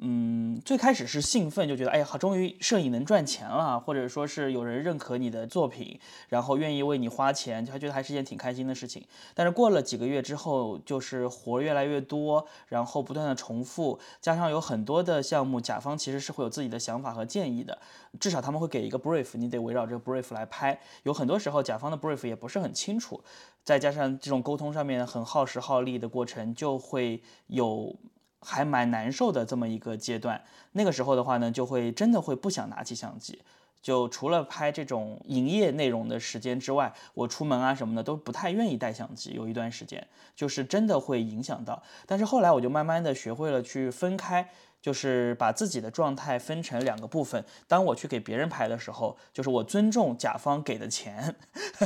[0.00, 9.04] 嗯，最开始是兴奋，就觉得哎呀，终于摄影能赚钱了，或者说是有人认可你的作品，然后愿意为你花钱，就还觉得还是一件挺开心的事情。
[9.34, 17.76] 但是过了几个月之后，就是活越来越多，然后不断的重复，加上有很多的项目，甲方其实是会有自己的想法和建议的，
[18.20, 20.78] 至少他们会给一个 brief，你得围绕这个 brief 来拍。
[21.02, 23.20] 有很多时候，甲方的 brief 也不是很清楚，
[23.64, 27.96] 再加上这种沟通上面很耗时耗力的过程，就会有。
[28.40, 33.40] 还蛮难受的这么一个阶段，那个时候的话呢，就会真的会不想拿起相机，
[33.82, 39.32] 就除了拍这种营业内容的时间之外，我出门啊什么的都不太愿意带相机。
[39.32, 41.82] 有一段时间，就是真的会影响到。
[42.06, 44.48] 但是后来我就慢慢的学会了去分开。
[44.80, 47.44] 就是把自己的状态分成两个部分。
[47.66, 51.34] 当我去给别人拍的时候，就是我尊重甲方给的钱，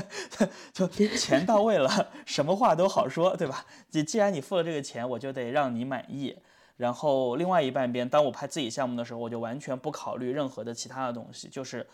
[0.73, 3.67] 就 钱到位了，什么话都好说，对吧？
[3.91, 6.37] 你既然你付了这个钱，我就得让你满意。
[6.77, 11.87] 然后另外一半边，当我拍自己项目的时候，我就完全不考虑任何的其他的东西，就是。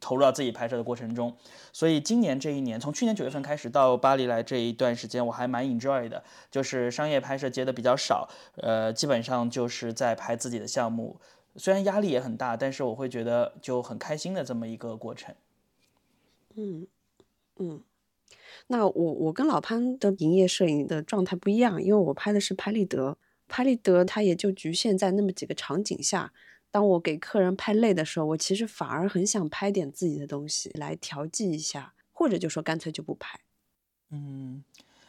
[0.00, 1.36] 投入到自己拍摄的过程中，
[1.72, 11.20] 所以今年这一年，从去年九月份开始到巴黎来这一段时间，我还蛮 enjoy 的，就是商业拍摄接的比较少，呃，基本上就是在拍自己的项目，
[11.56, 15.34] 虽然压力也很大，但是我会觉得就很开心的这么一个过程。
[16.54, 16.86] 嗯
[17.58, 17.82] 嗯，
[18.68, 23.18] 那我我跟老潘的营业摄影的状态不一样，因为我拍的是拍立得，
[23.48, 26.32] 拍立得它也就局限在那么几个场景下。
[26.72, 33.38] 当我给客人拍累的时候，我其实反而很想拍点自己的东西来调剂一下，或者就说干脆就不拍。
[34.10, 34.64] 嗯，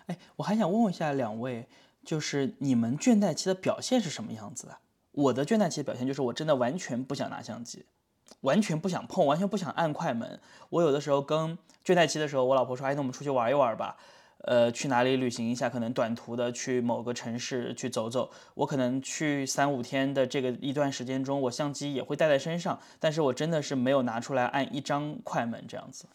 [0.05, 1.67] 哎，我还想问问一下两位，
[2.05, 4.77] 就是你们倦怠期的表现是什么样子的？
[5.13, 7.85] 我的倦怠期的表现就是我真的完全不想拿相机，
[8.41, 10.39] 完全不想碰，完全不想按快门。
[10.69, 13.97] 我有的时候跟倦怠期的时候，我老婆说：“哎，那我们出去玩一玩吧。”
[14.43, 15.69] 呃，去哪里旅行一下？
[15.69, 18.29] 可能短途的去某个城市去走走。
[18.55, 26.07] 我可能去三五天的这个一段时间中，我相机也会带在身上，但是我真的是没有拿出来按一张快门这样子。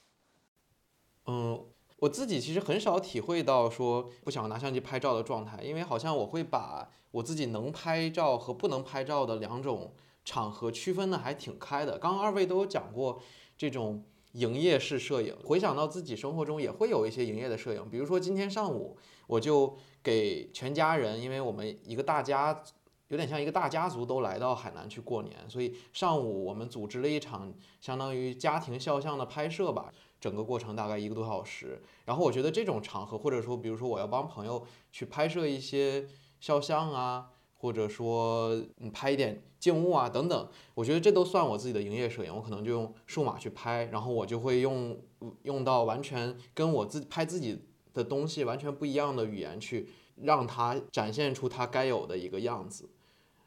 [1.24, 1.64] 嗯，
[2.00, 11.98] 我自己其实很少体会到说不想拿相机拍照的状态，因为好像我会把我自己能拍照和不能拍照的两种场合区分的还挺开的。
[11.98, 13.22] 刚刚二位都有讲过
[13.56, 14.04] 这种。
[14.38, 18.96] 营业式摄影，回想到自己生活中也会有一些营业的摄影，比如说今天上午
[19.26, 22.62] 我就给全家人，因为我们一个大家
[23.08, 31.82] 有点像一个大家族都来到海南去过年，所以上午我们组织了一场相当于家庭肖像的拍摄吧，整个过程大概一个多小时。
[32.04, 36.06] 然后我觉得这种场合，或者说比如说我要帮朋友去拍摄一些
[36.40, 37.30] 肖像啊。
[37.60, 42.34] 或者说，你，拍一点静物啊，等等，我觉得这都算我自己的营业摄影。
[42.34, 44.96] 我可能就用数码去拍，然后我就会用
[45.42, 47.58] 用到完全跟我自拍自己
[47.92, 49.88] 的东西完全不一样的语言去
[50.22, 52.88] 让它展现出它该有的一个样子。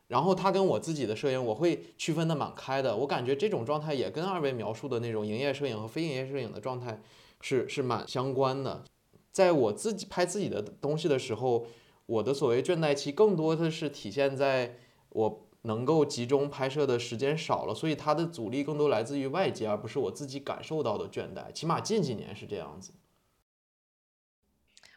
[0.08, 2.96] 然后它跟我自己的摄影，我会区分的蛮开的。
[2.98, 7.02] 我感觉这种状态也跟二位描述的那种营业摄影和非营业摄影的状态
[7.40, 8.84] 是是蛮相关的。
[9.32, 11.66] 在我自己拍自己的东西的时候。
[12.08, 14.76] 我的所谓倦怠期，更多的是体现在
[15.12, 21.52] 我能够集中拍摄的时间少了，所以它的阻力更多来自于外界，而不是我自己感受到的倦怠。
[21.52, 22.94] 起码近几年是这样子。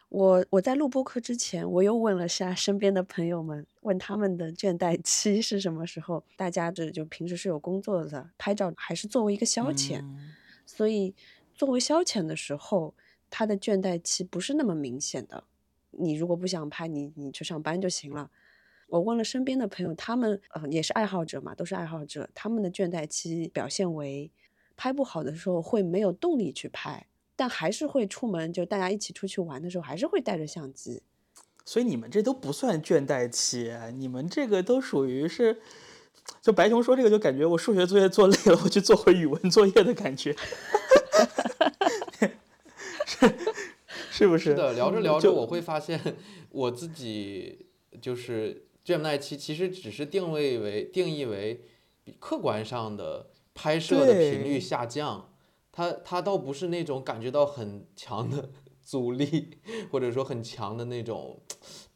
[0.09, 6.23] 我我在录播课之前，我又问了下身边的朋友们，问他们的倦怠期是什么时候。
[6.37, 10.05] 大家这就平时是有工作的，拍照还是作为一个消遣，
[10.65, 11.13] 所以
[11.53, 12.93] 作为消遣的时候，
[13.29, 15.43] 他的倦怠期不是那么明显的。
[15.91, 18.29] 你如果不想拍，你你去上班就行了。
[18.87, 24.31] 我问了身边的朋友，他们呃也是爱好者嘛，都是爱好者，他们的倦怠期表现为
[24.77, 27.07] 拍不好的时候会没有动力去拍。
[27.37, 31.03] 但还是会出门，就大家一起出去玩的时候，还是会带着相机。
[31.65, 35.59] 所以你们这都不算倦怠期，你们这个都属于是，
[36.41, 40.31] 就白熊说这个，就感觉我数学作业做累了，我去做回语文作业的感觉，
[43.05, 43.35] 是
[44.11, 44.51] 是不是？
[44.51, 45.99] 是的，聊着聊着，我会发现
[46.51, 47.65] 我自己
[47.99, 51.65] 就是倦怠期，其实只是定位为定义为
[52.19, 55.31] 客观上的拍摄的频率下降。
[55.71, 58.49] 它它倒不是那种感觉到很强的
[58.81, 59.57] 阻力，
[59.91, 61.41] 或者说很强的那种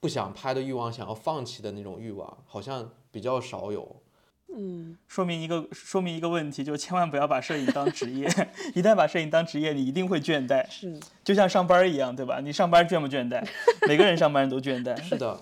[0.02, 4.02] 不想拍的欲望，想要放弃的那种欲望，好像比较少有。
[4.54, 8.28] 嗯，说明一个说明一个问题，就千万不要把摄影当职业。
[8.74, 10.68] 一旦把摄影当职业，你一定会倦怠。
[10.68, 12.42] 是，就像上班一样，对吧？
[12.42, 13.48] 你上班倦不倦怠？
[13.88, 15.00] 每个人上班都倦怠。
[15.04, 15.40] 是的，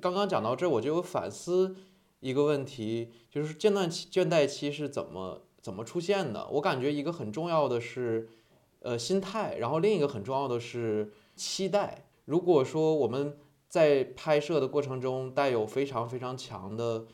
[0.00, 1.76] 刚刚讲到这，我就有反思
[2.20, 5.42] 一个问题，就是间断期、倦怠期是怎么？
[5.60, 6.48] 怎么出现的？
[6.52, 8.28] 我感觉一个很重要的是，
[8.80, 12.06] 呃，心态，然后另一个很重要的是期待。
[12.24, 13.36] 如果说我们
[13.68, 17.06] 在拍摄的过程中带有非常非常强的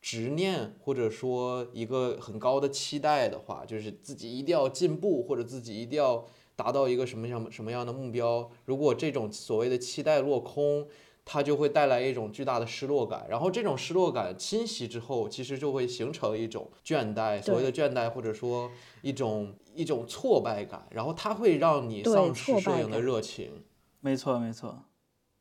[0.00, 8.48] 执念，或者说一个很高的期待的话，就是自己一定要进步，或者自己一定要达到一个什么样什么样的目标。
[8.66, 10.86] 如果这种所谓的期待落空，
[11.28, 18.70] 它就会带来一种巨大的失落感，然后这种失落感侵袭之后，其实就会形成一种倦怠，所谓的倦怠或者说
[19.02, 23.64] 一种一种挫败感，然后它会让你丧失摄影的热情。
[24.00, 24.84] 没错，没错，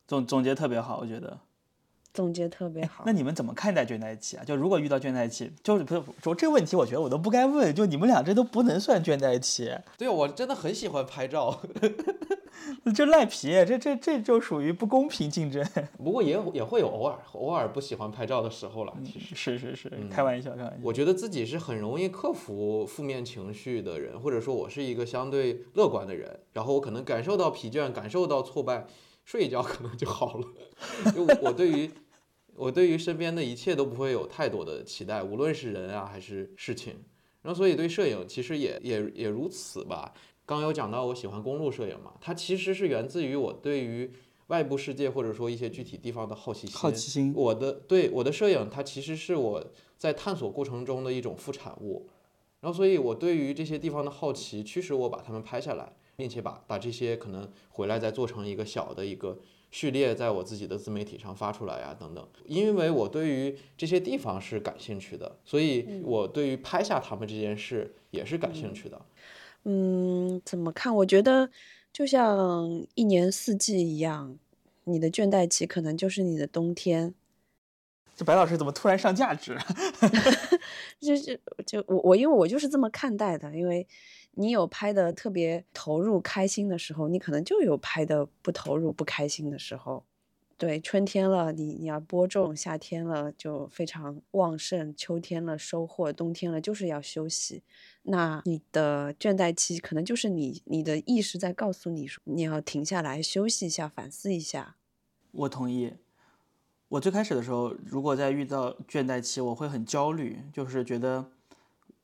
[0.07, 1.39] 总总结特别好，我觉得。
[2.15, 3.03] 总结特别好。
[3.05, 4.43] 那你们怎么看待倦怠期啊？
[4.43, 7.75] 就如果遇到倦怠期，就是不是说这个问题，我觉得我都不该问。
[7.75, 9.71] 就你们俩这都不能算倦怠期。
[9.97, 11.61] 对，我真的很喜欢拍照。
[12.95, 15.63] 就赖皮，这这这就属于不公平竞争。
[15.97, 18.93] 不过也也会有偶尔偶尔不喜欢拍照的时候了。
[19.03, 20.77] 其实是是是，开玩笑开玩笑。
[20.81, 26.39] 我觉得自己是很容易克服负面情绪的人，或者说我是一个相对乐观的人。
[26.53, 28.87] 然后我可能感受到疲倦，感受到挫败，
[29.25, 30.47] 睡一觉可能就好了。
[31.13, 31.91] 就我对于
[32.55, 36.95] 我对于身边的一切都不会有太多的期待，无论是人啊还是事情。
[37.41, 40.13] 然后所以对摄影其实也也也如此吧。
[40.45, 44.11] 刚有讲到我喜欢公路摄影嘛，它其实是源自于我对于
[44.47, 46.75] 外部世界或者说一些具体地方的好奇心。
[46.75, 47.33] 好奇心。
[47.35, 49.63] 我的对我的摄影，它其实是我
[49.97, 52.07] 在探索过程中的一种副产物。
[52.61, 59.37] 然后，所以我对于这些地方的好奇驱使我把它们拍下来，并且把把这些可能回来再做成一个小的一个
[59.75, 62.25] 序列，在我自己的自媒体上发出来呀等等。
[62.45, 69.01] 因为我对于这些地方是感兴趣的，所以我对于拍下他们这件事也是感兴趣的。
[69.65, 70.95] 嗯，怎么看？
[70.95, 71.49] 我觉得
[71.91, 74.39] 就像一年四季一样，
[74.85, 77.13] 你的倦怠期可能就是你的冬天。
[78.15, 79.57] 这白老师怎么突然上价值？
[81.01, 83.85] 就是就我我因为我就是这么看待的，因为
[84.35, 90.05] 你有拍的特别投入开心的时候，你可能就有拍的不投入不开心的时候。
[90.57, 97.61] 对，春天了，你你要播种；夏天了，就非常旺盛；秋天了，收获；冬天了，就是要休息。
[98.03, 104.77] 那你的倦怠期，可能就是你你的意识在告诉你说，你要停下来休息一下，反思一下。
[105.31, 105.95] 我同意。
[106.87, 111.31] 我最开始的时候，如果在遇到倦怠期，我会很焦虑，就是觉得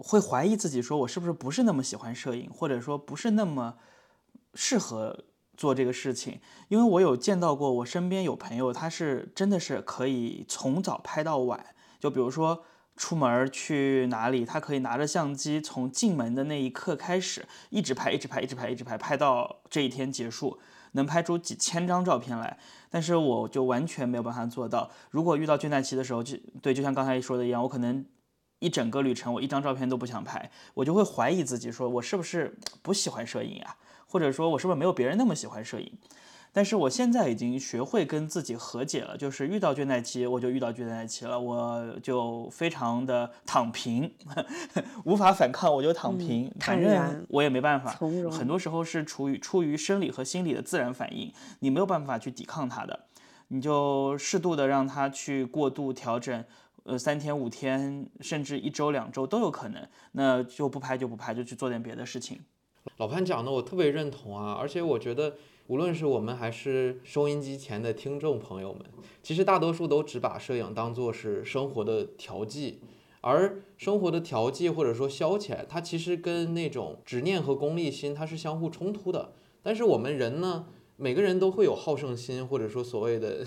[0.01, 3.75] 会怀疑自己，说我是不是不是那么喜欢摄影，或者说不是那么
[4.53, 5.25] 适合。
[5.57, 11.63] 做这个事情，因为我有见到过，我身边有朋友，他是真的是可以从早拍到晚。
[11.99, 12.63] 就比如说
[12.95, 20.57] 出门去哪里，他可以拿着相机从进门的那一刻开始，一直拍，一直拍，一直拍，一直拍，拍到这一天结束，
[20.93, 22.57] 能拍出几千张照片来。
[22.89, 24.89] 但是我就完全没有办法做到。
[25.11, 28.03] 如果遇到倦怠期的时候，就对，就像刚才说的一样，我可能
[28.61, 33.75] 一整个旅程我一张照片都不想拍，我就会怀疑自己，说我是不是不喜欢摄影啊？
[34.05, 35.91] 或者说，我是不是没有别人那么喜欢摄影？
[36.53, 44.13] 但是我现在已经学会跟自己和解了，就是遇到倦怠期，我就遇到倦怠期了，我就非常的躺平，
[45.05, 47.97] 无法反抗，我就躺平，反正我也没办法。
[48.29, 53.05] 很多时候是出于出于生理和心理的自然反应，你没有办法去抵抗它的，
[53.47, 56.43] 你就适度的让它去过度调整。
[56.83, 59.87] 呃三天五天，甚至一周两周都有可能。
[60.13, 62.39] 那就不拍就不拍，就去做点别的事情。
[62.97, 65.35] 老潘讲的我特别认同啊，而且我觉得
[65.67, 68.83] 无论是我们还是收音机前的听众朋友们，
[69.21, 72.81] 其实大多数都只把摄影当做是生活的调剂，
[73.21, 79.33] 而生活的调剂或者说消遣，它其实跟那种执念和功利心它是相互冲突的。
[79.61, 80.65] 但是我们人呢，
[80.97, 83.45] 每个人都会有好胜心，或者说所谓的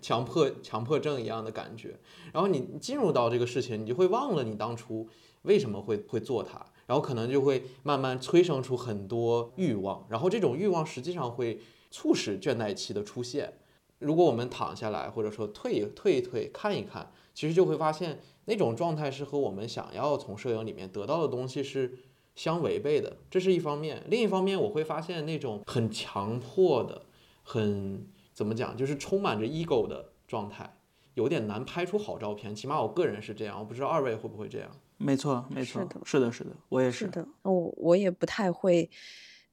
[0.00, 1.98] 强迫强迫症一样的感觉。
[2.32, 5.08] 然后你进入到这个事情，你就会忘了你当初
[5.42, 6.64] 为什么会会做它。
[6.86, 11.58] 然后可能就会慢慢催生出很多欲望，然后这种欲望实际上会
[11.90, 13.54] 促使倦怠期的出现。
[13.98, 21.98] 如果我们躺下来，或者说退一退一退，看一看，其实就会发现那种状态是和我们想要从摄影里面得到的东西是
[22.36, 23.16] 相违背的。
[23.28, 27.02] 这是一方面，另一方面我会发现那种很强迫的、
[27.42, 28.06] 很
[28.36, 30.70] 怎么讲，就是充满着 ego 的状态，
[31.14, 32.54] 有点难拍出好照片。
[32.54, 34.70] 起码我个人是这样，我不知道二位会不会这样。
[34.98, 37.26] 没错，没错，是的，是的，我也是的。
[37.40, 38.90] 我我也不太会，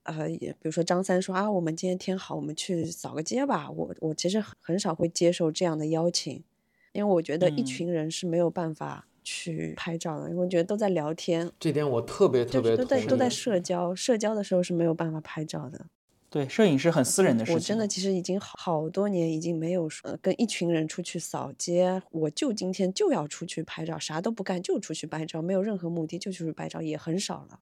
[0.03, 3.71] 呃，也比如说张三说啊，我们今天天好，我们去扫个街吧。
[3.71, 6.43] 我我其实很少会接受这样的邀请，
[6.91, 11.49] 因为我觉得一群人是没有办法去拍照的，因为我觉得都在聊天。
[11.57, 15.85] 这点我特别特别都在都在社交，社交的时候是没有办法拍照的。
[16.33, 17.53] 对，摄影是很私人的事情。
[17.53, 27.59] 我真的其实已经好多年，已经没有说跟一群人出去扫街，我就今天就要出去拍照，啥都不干就出去拍照，没有任何目的就出去拍照，也很少了。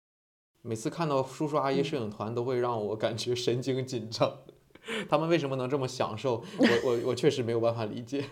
[0.62, 4.38] 每次看到叔叔阿姨摄影团，都会让我感觉神经紧张。
[5.10, 6.42] 他们为什么能这么享受？
[6.58, 8.24] 我我我确实没有办法理解。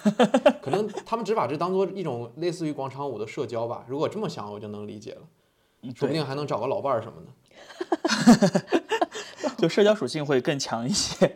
[0.62, 3.84] 可能他们只把这当做一种类似于广场舞的社交吧。
[3.86, 5.28] 如果这么想，我就能理解了。
[5.94, 8.80] 说不定还能找个老伴儿什么的。
[9.64, 11.34] 就社交属性会更强一些。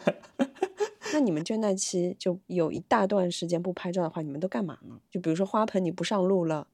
[1.15, 5.01] 那你们倦怠期就有一大段时间不拍照的话，你们都干嘛呢？
[5.11, 6.67] 就比如说花盆你不上路了，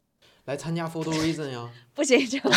[0.46, 1.70] 来参加 Photo Reason 呀？
[1.94, 2.50] 不行，这样。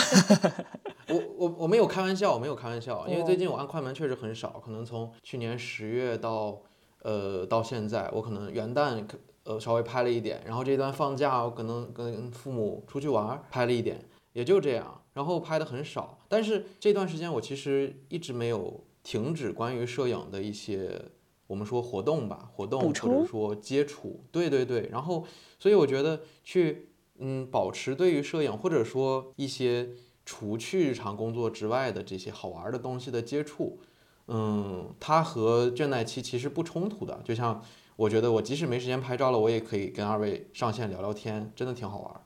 [1.09, 6.59] 我我我没有开玩笑，我没有开玩笑，因为最近我按快门确实很少，可能从去年十月到
[7.03, 9.05] 呃到现在，我可能元旦
[9.43, 15.03] 呃稍微拍了一点，然后这段放假我可能跟父母出去玩拍了一点，也就这样。
[15.13, 21.01] 然后拍的很少，但是这段时间我其实一直没有停止关于摄影的一些
[21.47, 24.89] 我们说活动吧，活动或者说接触，对对对。
[24.91, 25.25] 然后，
[25.57, 29.91] 所以我觉得去嗯保持对于摄影或者说一些
[30.25, 33.79] 除去日常工作之外的这些好玩的东西的接触，
[34.27, 37.21] 嗯，它和倦怠期其实不冲突的。
[37.23, 37.63] 就像
[37.95, 42.21] 我觉得我即使没时间拍照了，我也可以跟二位上线聊聊天，真的挺好玩。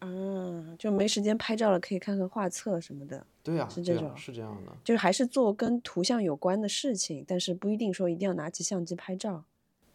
[0.00, 3.26] 嗯，就没时间拍照了，可以看看画册什么的。
[3.42, 4.72] 对呀，是这种，是这样的。
[4.84, 9.44] 就是还是做跟图像有关的事情，但是不一定说一定要拿起相机拍照。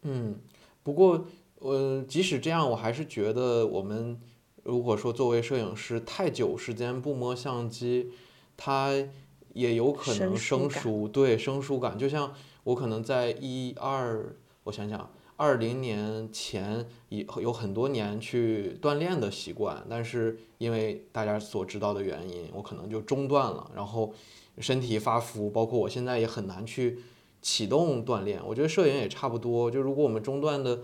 [0.02, 0.36] 嗯，
[0.82, 1.26] 不过，
[1.60, 4.20] 呃，即使这样，我还是觉得我们
[4.62, 8.12] 如果说作为摄影师太久时间不摸相机，
[8.56, 8.92] 它
[9.52, 11.08] 也有可能生疏。
[11.08, 11.98] 对，生疏感。
[11.98, 12.34] 就像
[12.64, 14.34] 我可能在一二，
[14.64, 15.10] 我想想。
[15.38, 24.14] 二零年前以有很多年去锻炼的习惯，但是因为大家所知道的原因，我可能就中断了，然后
[24.58, 26.98] 身体发肤，包括我现在也很难去
[27.42, 28.40] 启动锻炼。
[28.46, 30.80] 我觉得摄影也差不多，就如果我们中断的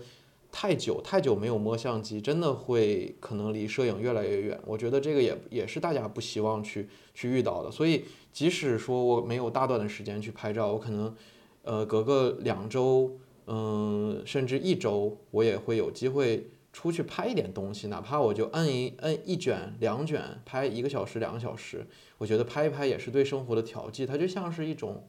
[0.51, 4.59] 太久，太久没有摸相机，真的会可能离摄影越来越远。
[4.67, 7.71] 我觉得这个也也是大家不希望去去遇到的。
[7.71, 11.15] 所以即使说我没有大段的时间去拍照，我可能
[11.63, 13.17] 呃隔个两周。
[13.47, 21.85] 嗯，甚至一周我也会有机会出去拍一点东西，哪怕我就摁一摁一卷两卷，拍一个小时两个小时，
[22.17, 25.03] 我觉得拍一拍也是对生活的调剂，它就像是一种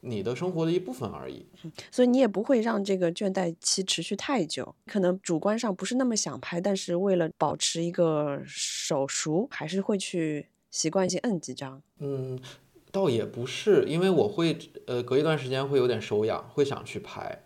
[0.00, 1.46] 你的生活的一部分而已。
[1.90, 11.82] 所以你也不会让这个倦怠期持续太久，可能主观上不是那么想拍，但是为了保持一个手熟，还是会去习惯性摁几张。
[11.98, 12.38] 嗯，
[12.90, 14.56] 倒也不是，因为我会
[14.86, 17.42] 呃隔一段时间会有点手痒，会想去拍。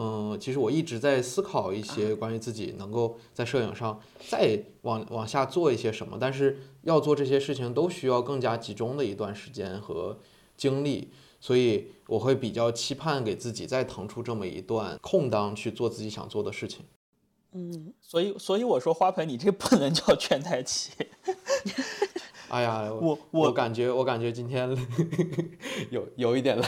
[0.00, 10.16] 嗯，其实我一直在思考一些关于自己能够在摄影上再往往下做一些什么，但是要做这些事情都需要更加集中的一段时间和
[10.56, 16.84] 精力，所以我会比较期盼给自己再腾出这么一段空档去做自己想做的事情。
[17.52, 20.92] 嗯， 所以所以我说花盆，你这不能叫倦怠期。
[22.48, 24.70] 哎呀，我我感觉我感觉今天
[25.90, 26.66] 有有一点累，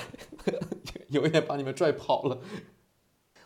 [1.09, 2.39] 有一点把你们拽跑了。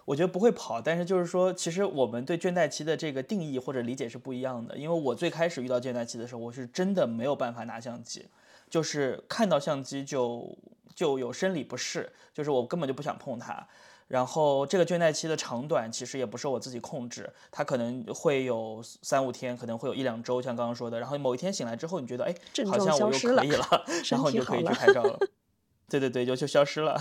[0.04, 4.76] 我觉得不会跑，但是就是说，其实我们对倦怠期的这个定义或者理解是不一样的。
[4.76, 8.26] 因为我最开始遇到倦怠期的时候，我是真的没有办法拿相机，
[8.68, 10.56] 就是看到相机就
[10.94, 13.66] 就有生理不适，就是我根本就不想碰它。
[14.06, 21.00] 然后这个倦怠期的长短其实也不受我自己控制，它可能会有三五天，可能会有一两周，像刚刚说的。
[21.00, 22.34] 然后某一天醒来之后，你觉得哎，
[22.66, 25.18] 好像我又可以了， 然后你就可以去拍照了。
[25.88, 27.00] 对对对，就就消失了。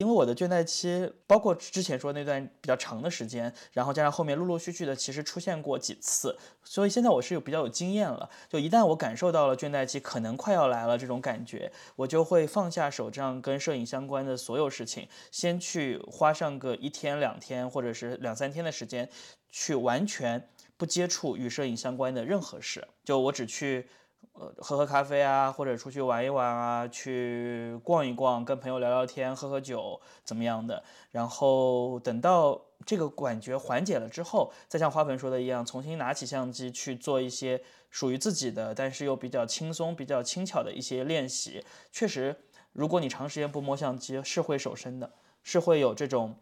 [0.00, 6.34] 因为我的倦怠期，包括之前说那段比较长的时间，然后加上后面陆陆续续的，其实出现过几次，
[6.64, 8.28] 所以现在我是有比较有经验了。
[8.48, 19.06] 就一旦我感受到了倦怠期可能快要来了这种感觉，我就会放下手账跟摄影相关的所有事情，先去花上个一天两天或者是两三天的时间，
[19.50, 20.48] 去完全
[20.78, 23.86] 不接触与摄影相关的任何事，就我只去。
[24.32, 30.82] 呃，喝喝咖啡啊，或者出去玩一玩啊，去逛一逛，跟朋友聊聊天，喝喝酒，怎么样的？
[31.10, 41.62] 然后等到这个感觉缓解了之后，再像花盆说的一样，重新拿起相机去做一些属于自己的，但是又比较轻松、比较轻巧的一些练习。
[41.92, 42.34] 确实，
[42.72, 45.12] 如果你长时间不摸相机，是会手生的，
[45.42, 46.36] 是会有这种。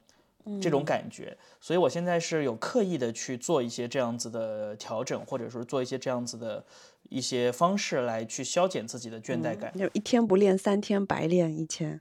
[0.62, 6.64] 这种感觉，所以我现在是有刻意的去做一些这样子的调整，或者说做一些这样子的
[7.09, 9.77] 一些方式来去消减自己的倦怠感。
[9.77, 11.57] 就一天不练，三天白练。
[11.57, 12.01] 以前，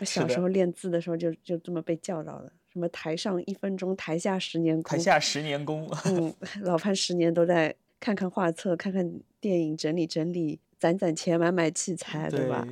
[0.00, 4.96] 我小时候练字的时候就就这么被教导的，什么台上一分钟，台下十年功。
[4.96, 5.90] 台下十年功。
[6.04, 12.66] 嗯， 老潘十年都在看看画册，看看电影，整理整理，攒攒钱，买买器材，对吧？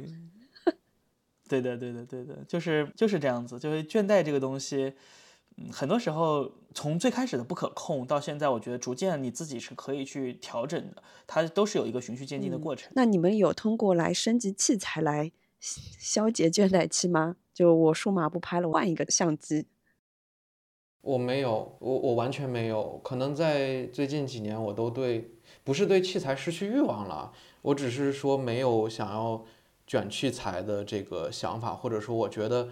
[1.46, 3.58] 对的，对的，对的，就是就是这样子。
[3.58, 4.94] 就是倦怠这个东西，
[5.56, 12.90] 嗯，很多时候从最开始的不可控到现在，我觉得逐渐你自己是可以去调整的，它都是有一个循序渐进的过程。
[12.94, 15.30] 那你们有通过来升级器材来
[15.60, 17.36] 消解倦怠期吗？
[17.52, 19.66] 就我数码不拍了，换一个相机。
[21.02, 22.98] 我没有，我我完全没有。
[23.04, 25.30] 可能在最近几年，我都对
[25.62, 27.32] 不是对器材失去欲望了，
[27.62, 29.44] 我只是说没有想要。
[29.86, 32.70] 卷器材的这个想法，或者说我觉得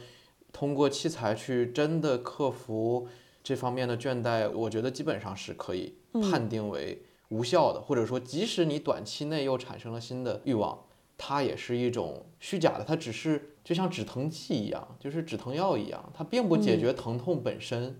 [0.52, 3.08] 通过器材去真的克服
[3.42, 5.94] 这方面的倦怠，我觉得基本上是可以
[6.30, 10.78] 判定为无效的，或者说即使你短期内又产生了新的欲望，
[11.16, 17.98] 它也是一种虚假的，它只是就像止疼剂一样，就是止疼药一样，它并不解决疼痛本身。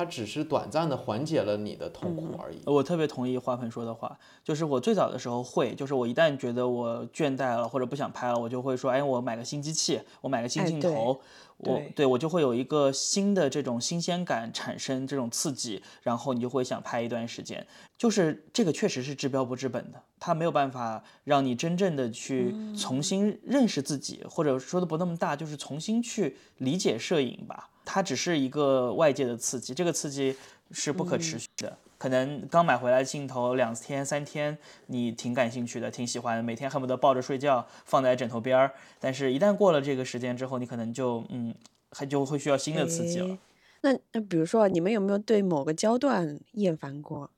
[0.00, 2.58] 它只是短暂的缓解了你的痛苦而已。
[2.64, 11.20] 我特别同意花盆说的话，就是我最早的时候会，就是我一旦觉得我倦怠了或者不想拍了，我就会说，哎，我买个新机器，我买个新镜头。
[11.58, 17.66] 我对我就会有一个新的这种新鲜感产生这种刺激，然后你就会想拍一段时间。
[17.98, 27.68] 就是这个确实是治标不治本的，它没有办法让你真正的去重新认识自己，或者说的不那么大，就是重新去理解摄影吧。
[27.84, 30.36] 它只是一个外界的刺激，这个刺激
[30.70, 31.76] 是不可持续的。
[31.98, 34.56] 可能刚买回来镜头两天三天，
[34.86, 38.72] 你挺感兴趣的，挺喜欢的，每天恨不得抱着睡觉，放在枕头边儿。
[38.98, 41.54] 但是，一旦过了这个时间之后，你可能就嗯，
[41.90, 43.36] 还就会需要新的刺激了。
[43.82, 47.30] 那那比如说，你们有没有对某个焦段厌烦过？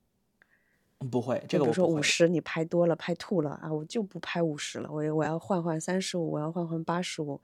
[1.10, 7.40] 不会，这个比如说五十，你拍多了，拍吐了啊，我就不拍五十了，我我要换换三十五，我要换换八十五，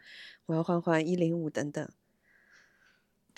[0.47, 1.89] 我要换换一零五等等。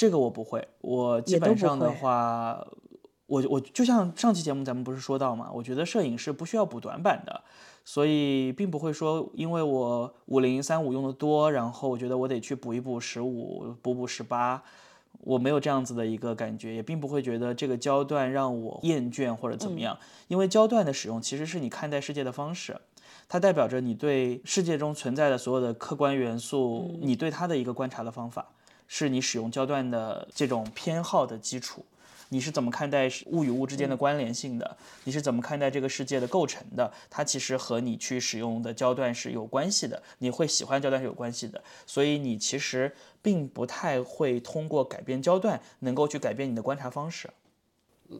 [0.01, 2.66] 这个我不会，我基本上的话。
[3.26, 7.40] 我我就像上期节目咱们不是说到嘛，我觉得摄影是不需要补短板的，
[7.84, 14.61] 所以并不会说因为我五零三五用的多，然后我觉得我得去补一补十五，补补十八，
[15.20, 19.96] 我没有这样子的一个感觉，也并不会觉得这个焦段让我厌倦或者怎么样，
[20.26, 22.76] 因为焦段的使用其实是你看待世界的方式，
[23.28, 28.48] 它代表着你对世界中存在的所有的客观元素，你对它的一个观察的方法，
[28.93, 31.86] 是你使用焦段的这种偏好的基础。
[32.32, 34.76] 你是怎么看待物与物之间的关联性的？
[35.05, 36.93] 你是怎么看待这个世界的构成的？
[37.09, 40.03] 它其实和你去使用的焦段是有关系的。
[40.18, 47.30] 你会喜欢焦段是有关系的，所以你其实并不太会通过改变焦段能够去改变你的观察方式。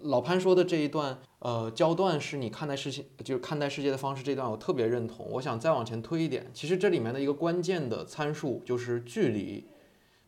[0.03, 5.29] 老潘说的这一段，呃，焦段是你看待事情就是看待世界的方式，这段我特别认同。
[5.31, 9.64] 我想再往前推一点，其实这里面的一个关键的参数就是距离。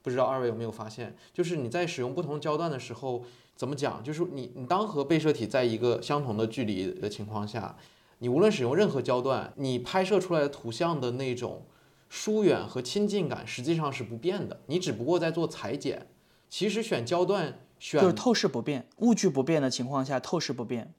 [0.03, 3.25] 不知道二位有没有发现，就是你在使用不同焦段的时候。
[3.55, 4.03] 怎么讲？
[4.03, 7.77] 就是你，你当和被摄体在一个相同的距离的情况下，
[8.19, 11.63] 你无论使用任何焦段，你拍摄出来的图像的那种
[12.09, 14.59] 疏远和亲近感实际上是不变的。
[14.67, 16.09] 你只不过在做裁剪。
[16.49, 20.93] 其实选焦段选就是透视不变，物距不变的情况下，透视不变。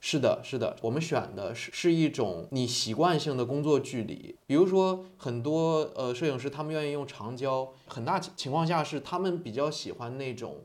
[0.00, 4.34] 是的，是的，我们选的是是一种你习惯性的工作距离。
[4.46, 10.56] 比如说，很多呃摄影师他们愿意用长焦，很大情况下是他们比较喜欢那种。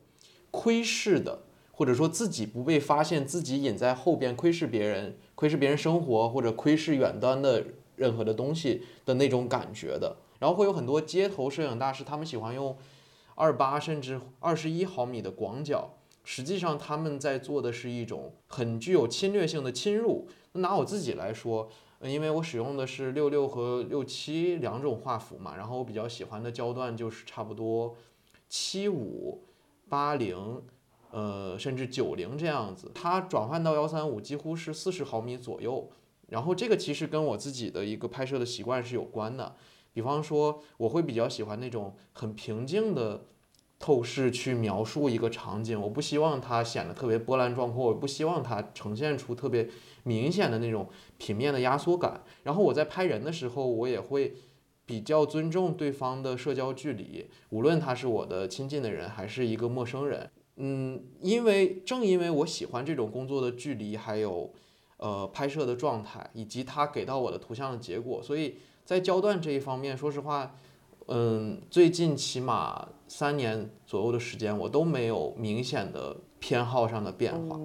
[0.52, 1.42] 窥视的，
[1.74, 7.62] 或者说自己不被发现，自己隐在后边窥视别人，窥视别人生活，或者窥视远端的
[7.98, 10.16] 任何的东西的那种感觉的。
[10.40, 12.78] 然后会有很多街头摄影大师，他们喜欢用
[13.36, 20.28] 二八甚至二十一毫米的广角，实际上他们在做的是一种很具有侵略性的侵入。
[20.54, 21.70] 拿我自己来说，
[22.02, 27.96] 因为我使用的是六六和六七两种画幅嘛，然后我比较喜欢的焦段就是差不多
[28.48, 29.44] 七五、
[29.90, 30.62] 八零，
[31.12, 32.90] 呃，甚至九零这样子。
[32.94, 35.90] 它转换到幺三五几乎是四十毫米左右，
[36.30, 39.56] 然后这个其实跟我自己的一个拍摄的习惯是有关的。
[39.92, 43.26] 比方说，我会比较喜欢那种很平静的
[43.78, 49.68] 透视去描述一个场景，我不希望它显得特别波澜壮阔，我不希望它呈现出特别
[50.04, 52.24] 明显的那种平面的压缩感。
[52.44, 54.36] 然后我在拍人的时候，我也会
[54.86, 60.32] 比较尊重对方的社交距离，无论他是我的亲近的人还是一个陌生人。
[60.56, 64.54] 嗯，因为正因为我喜欢这种工作的距离，还有
[64.98, 68.56] 呃拍摄的状态，以及他给到我的图像的结果，所以。
[68.86, 70.56] 在焦段这一方面，说实话，
[71.08, 77.60] 嗯，最近起码三年左右的时间，我都没有明显的偏好上的变化。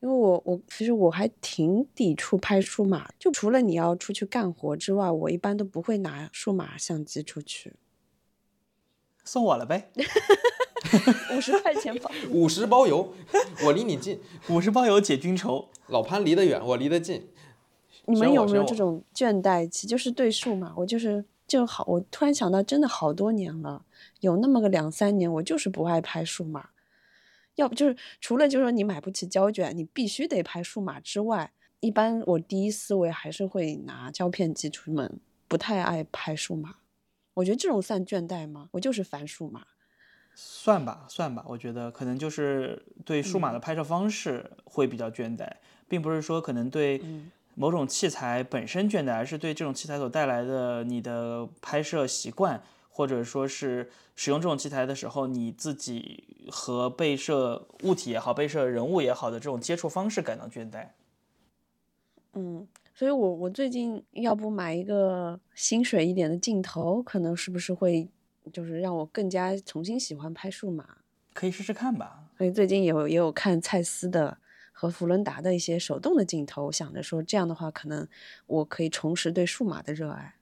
[0.00, 7.74] 因为我我其实我还挺抵触拍数码，就除了你要出去干活之外，我一般都不会拿数码相机出去。
[9.24, 9.90] 送我了呗，
[11.36, 13.12] 五十块钱包， 五十包邮，
[13.64, 15.68] 我离你近，五十包邮解君愁。
[15.88, 17.28] 老潘离得远，我离得近。
[18.06, 19.88] 你们有没有这种倦怠期？
[19.88, 21.84] 就是对数码，我就是就好。
[21.88, 23.84] 我突然想到，真的好多年了，
[24.20, 26.68] 有那么个两三年，我就是不爱拍数码。
[27.56, 35.18] 要不就是除了就是说你买不起胶卷，你必须得拍数码之外，一般我第一思维还是会拿胶片机出门，
[35.48, 36.76] 不太爱拍数码。
[37.34, 38.68] 我觉得这种算倦怠吗？
[38.72, 39.66] 我就是烦数码。
[40.34, 41.44] 算吧，算吧。
[41.48, 45.50] 我觉得可能就是对数码的拍摄方式会比较倦怠，
[45.88, 47.02] 并不是说可能对。
[47.58, 60.86] 某种器材本身倦怠，而是对这种器材所带来的你的拍摄习惯，或者说是使用这种器材的时候，你自己和被摄物体也好、被摄人物也好的这种接触方式感到倦怠。
[62.34, 68.08] 嗯，所以我我最近要不买一个薪水一点的镜头，可能是不是会
[68.52, 70.86] 就是让我更加重新喜欢拍数码？
[71.34, 72.22] 可以试试看吧。
[72.36, 74.38] 所以最近有也有看蔡司的。
[74.80, 78.06] 和福伦达的一些手动的镜头，想着说这样的话，可能
[78.46, 80.36] 我可以重拾对数码的热爱，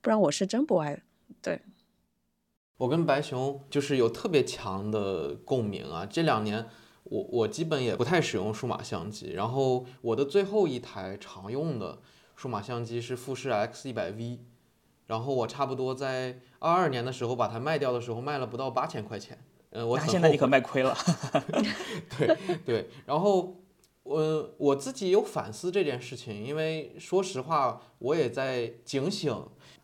[0.00, 1.00] 不然我是真不爱。
[1.40, 1.62] 对，
[2.78, 6.04] 我跟白熊就是有特别强的共鸣啊。
[6.04, 6.66] 这两年
[7.04, 12.00] 我我基本也不太使用数码相机，然后我的最后一台常用的
[12.34, 14.40] 数码相机是富士 X 一百 V，
[15.06, 19.38] 然后我差不多在二二年的时候把它卖掉的时候，卖了不到八千块钱。
[19.72, 20.96] 嗯，我现在你可卖亏了。
[22.18, 23.56] 对对，然后
[24.02, 29.32] 我我自己有反思这件事情，因为说实话，我也在警醒，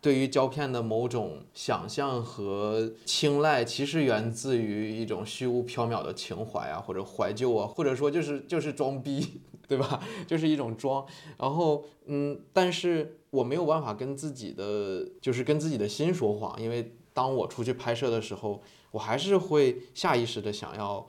[0.01, 10.03] 对于胶片的某种想象和青睐，其实源自于一种虚无缥缈的情怀啊，或者怀旧啊，或者说就是就是装逼，对吧？
[10.27, 11.05] 就是一种装。
[11.37, 18.61] 然后嗯，但是我没有办法跟自己的就是跟自己的心说谎，因为当我出去拍摄的时候。
[18.91, 21.07] 我还是会下意识的想要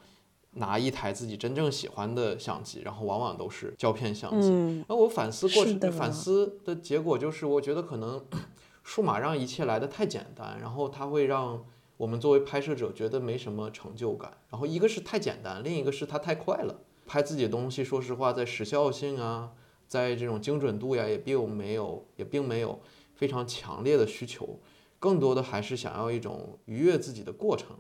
[0.53, 4.51] 拿一台自己真正喜欢的相机，然后往往都是胶片相机。
[4.89, 8.25] 那我反思过程，反思的结果就是，我觉得可能
[8.83, 11.65] 数码让一切来的太简单，然后它会让
[11.97, 14.33] 我们作为拍摄者觉得没什么成就感。
[14.51, 16.81] 然后一个是太简单，另一个是它太快了。
[17.07, 19.51] 拍自己的东西，说实话，在时效性啊，
[19.87, 22.81] 在这种精准度呀，也并没有，也并没有
[23.15, 24.59] 非常强烈的需求。
[24.99, 27.77] 更多的还是想要一种愉悦自己的过程，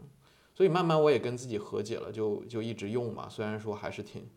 [0.54, 3.28] 所以慢慢我也跟自己和解了，就就一直用嘛。
[3.28, 4.28] 虽然说还是挺，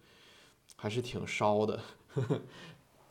[0.75, 1.79] 还是挺烧的。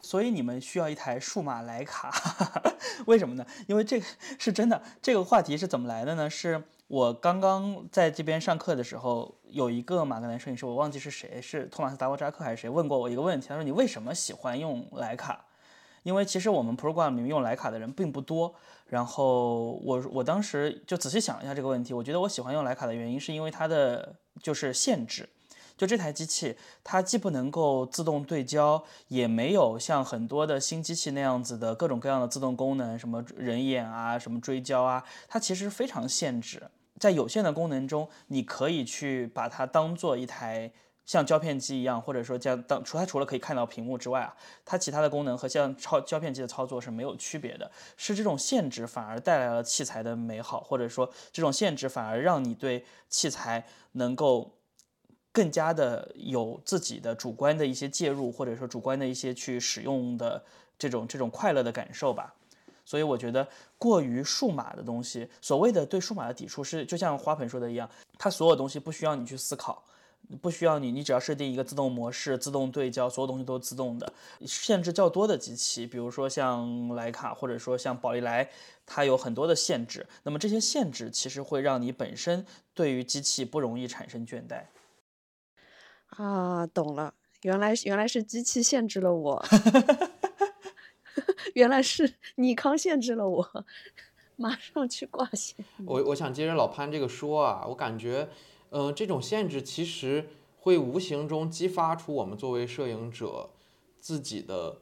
[0.02, 2.10] 所以你们需要一台数码徕卡，
[3.06, 3.46] 为什么呢？
[3.66, 4.06] 因为这个
[4.38, 4.82] 是真的。
[5.02, 6.28] 这个话题是怎么来的呢？
[6.28, 15.44] 是我刚刚在这边上课的时候，有一个马格南摄影师，我忘记是谁，是托马斯达沃扎克还是谁，问过我一个问题，他说你为什么喜欢用徕卡？
[16.02, 18.54] 因为其实我们 program 里面用徕卡的人并不多。
[18.91, 25.28] 然后我我当时就仔细想了一下这个问题，我觉得我喜欢用徕卡的原因是因为它的就是限制，
[25.76, 36.61] 就这台机器它既不能够自动对焦，也没有像很多的新机器那样子的各种各样的自动功能，什么人眼啊，什么追焦啊，它其实非常限制，
[36.99, 40.72] 在有限的功能中，你可以去把它当做一台。
[41.11, 44.32] 像胶片机一样，或者说像当除它除了可以看到屏幕之外啊，
[44.64, 47.68] 它其他的功能和像超胶片机的操作是没有区别的。
[47.96, 54.54] 是这种限制反而带来了器材的美好，或者说这种限制反而让你对器材能够
[55.32, 60.40] 更加的有自己的主观的一些介入，或者说主观的一些去使用的
[60.78, 62.32] 这种这种快乐的感受吧。
[62.84, 63.44] 所以我觉得
[63.78, 69.82] 过于数码的东西，所谓的对数码的抵触是，就像花盆说的一样，它所有东西不需要你去思考。
[70.40, 74.12] 不需要你，你只要设定一个自动模式，自动对焦，所有东西都是自动的。
[74.46, 78.48] 限制较多的机器，比如说像徕卡，或者说像宝丽来，
[78.86, 80.06] 它有很多的限制。
[80.22, 84.66] 那么这些限制其实会让你本身对于机器不容易产生倦怠。
[86.10, 89.44] 啊，懂了，原来原来是机器限制了我，
[91.54, 93.64] 原来是尼康限制了我，
[94.36, 95.64] 马上去挂线。
[95.84, 98.28] 我我想接着老潘这个说啊，我感觉。
[98.70, 103.50] 嗯，这种限制其实会无形中激发出我们作为摄影者
[103.98, 104.78] 自己的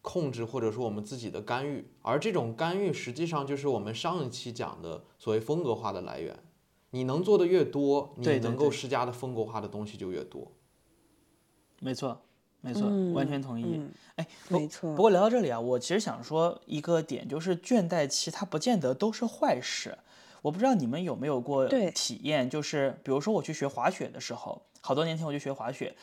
[0.00, 1.86] 控制，或者说我们自己的干预。
[2.02, 6.38] 而这种干预实际上就是我们上一期讲的所谓风格化的来源。
[6.90, 10.52] 你能做的越多，你能够施加的风格化的东西就越多。
[11.80, 12.20] 没错，
[12.60, 12.82] 没错，
[13.14, 13.80] 完全同意。
[14.16, 14.94] 哎，没错。
[14.94, 19.96] 不过聊到这里啊，我其实想说一个点，就是倦怠期它不见得都是坏事。
[20.42, 25.94] 我不知道你们有没有过体验，就是比如说我去学滑雪的时候，好多年前我去学滑雪，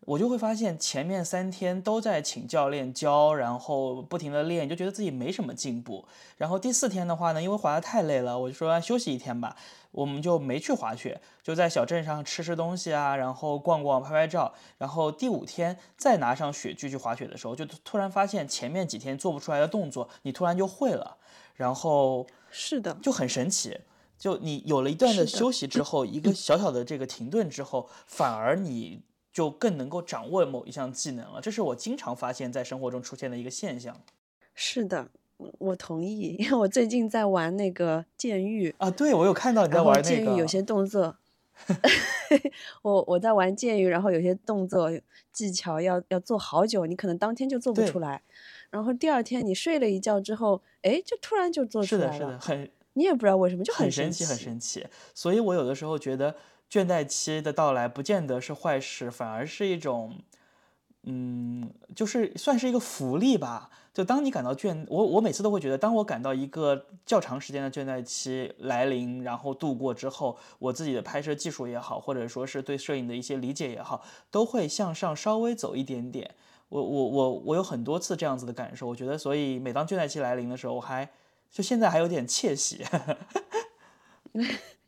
[0.00, 6.06] 我就会发现前面三天都在请教练教，然后不停的练，就觉得自己没什么进步。
[6.36, 9.56] 然后第四天的话呢，因为滑得太累了，我就说休息一天吧，
[9.92, 14.52] 我们就没去滑雪，就在小镇上吃吃东西啊，然后逛逛、拍拍照。
[14.76, 21.16] 然后第五天再拿上雪具去滑雪的时候，就突然发现前面几天做不出来的动作，你突然就会了。
[21.56, 23.78] 然后是的，就很神奇。
[24.18, 31.40] 就你有了一段的休息之后，一个小小的这个停顿之后，反而你就更能够掌握某一项技能了。
[31.40, 34.00] 这是我经常发现，在生活中出现的一个现象。
[34.54, 35.08] 是的，
[35.58, 41.14] 我同意，因为我最近在玩那个剑域啊，对我有看到你在玩那个剑域，有些动作，
[42.80, 44.90] 我我在玩剑域，然后有些动作
[45.30, 48.22] 技巧要要做好久，你可能当天就做不出来，
[48.76, 52.70] 然后第二天你睡了一觉之后，哎，就突然就做出来了，是的，是的，很。
[52.92, 54.86] 你也不知道为什么就很神奇，很神奇。
[55.14, 56.34] 所以我有的时候觉得
[56.70, 60.18] 倦怠期的到来不见得是坏事，反而是一种，
[61.04, 63.70] 嗯，就是算是一个福利吧。
[63.94, 76.34] 就当你感到倦，我我每次都会觉得，当我感到一个较长时间的倦怠期来临，然后度过之后，我自己的拍摄技术也好，或者说是对摄影的一些理解也好，都会向上稍微走一点点。
[76.68, 78.86] 我我我我有很多次这样子的感受。
[78.86, 81.08] 我觉得，所以每当倦怠期来临的时候，我还。
[81.48, 82.82] 就现在还有点窃喜，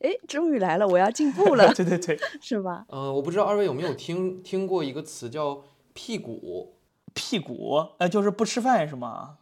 [0.01, 2.85] 哎，终于来了，我要进步了， 对对对，是吧？
[2.89, 5.63] 嗯，我不知道二位有没有听听过一个词叫
[5.95, 6.75] “屁股”，
[7.15, 9.39] 屁股，哎，就是不吃饭是吗？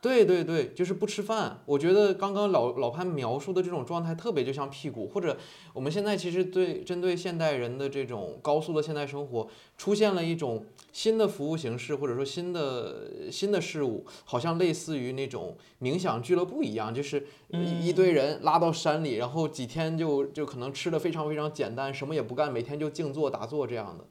[0.00, 1.58] 对对对，就是不吃饭。
[1.66, 5.36] 我觉得刚刚老老潘描述的这种状态特别就像屁股，或者
[5.74, 24.04] 我们现在其实对针对现代人的这种高速的现代生活，出现了一种新的服务形式，或者说新的新的事物，好像类似于那种冥想俱乐部一样，就是一一堆人拉到山里，然后几天就就可能吃的非常非常简单，什么也不干，每天就静坐打坐这样的，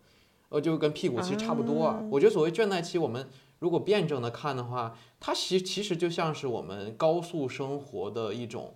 [0.49, 2.03] 呃，就跟屁股其实差不多啊。
[2.11, 3.27] 我觉得所谓倦怠期，我们。
[3.59, 8.73] 如果辩证的看的话，它其其实就像是我们高速生活的一种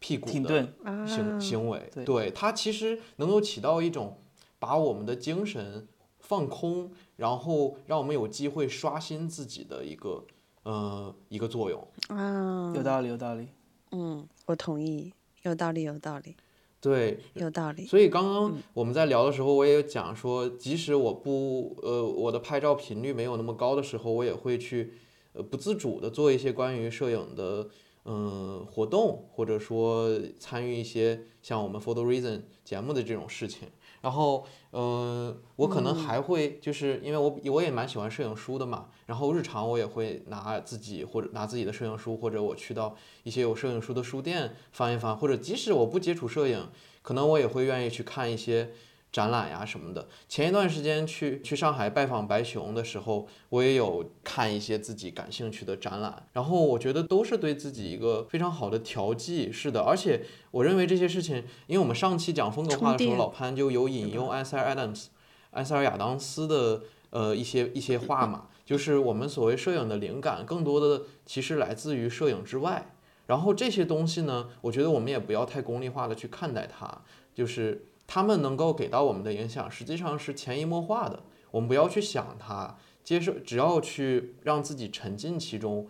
[0.00, 0.66] 屁股的
[1.06, 4.18] 行行为，对它其实能够起到一种
[4.58, 5.86] 把我们的精神
[6.18, 6.90] 放空，
[7.20, 10.24] 然后让我们有机会刷新自己的一个
[10.62, 13.48] 呃一个作用啊，有道理，有道理，
[13.90, 15.12] 嗯，我同意，
[15.42, 16.34] 有道理，有道理。
[16.80, 17.84] 对，有道理。
[17.84, 24.94] 所以刚刚我们在聊的时候，我也讲说，即使我不呃我的拍照频率没有那么高的时候，我也会去
[25.34, 27.68] 呃不自主的做一些关于摄影的
[28.06, 33.68] 嗯活动，或者说参与一些像我们 Photo Reason 节目的这种事情。
[34.00, 38.86] 然后，嗯，我可能还会，就是因为我我也蛮喜欢摄影书的嘛。
[39.06, 46.68] 然后日常我也会拿自己或者拿自己的摄影书，或者我去到一些有摄影书的书店翻一翻，或者即使我不接触摄影，
[47.02, 48.72] 可能我也会愿意去看一些。
[49.12, 59.50] 展览呀什么的，前一段时间去去上海拜访白熊的时候，我也有看一些自己感兴趣的展览，然后我觉得都是对自己一个非常好的调剂。
[59.50, 65.10] 是的，而且我认为这些事情，因为我们上期讲风格化的时候，老潘就有引用埃塞尔·亚当斯、
[65.50, 72.94] 埃塞尔·亚当斯的呃一些一些话嘛，就是我们所谓摄影的灵感，更多的其实来自于摄影之外。
[73.26, 77.02] 然后这些东西呢，我觉得我们也不要太功利化的去看待它，
[77.34, 77.86] 就是。
[78.12, 81.22] 他们能够给到我们的影响，实际上是潜移默化的。
[81.52, 85.86] 我们不要去想它，接受，只要去让自己沉浸其中，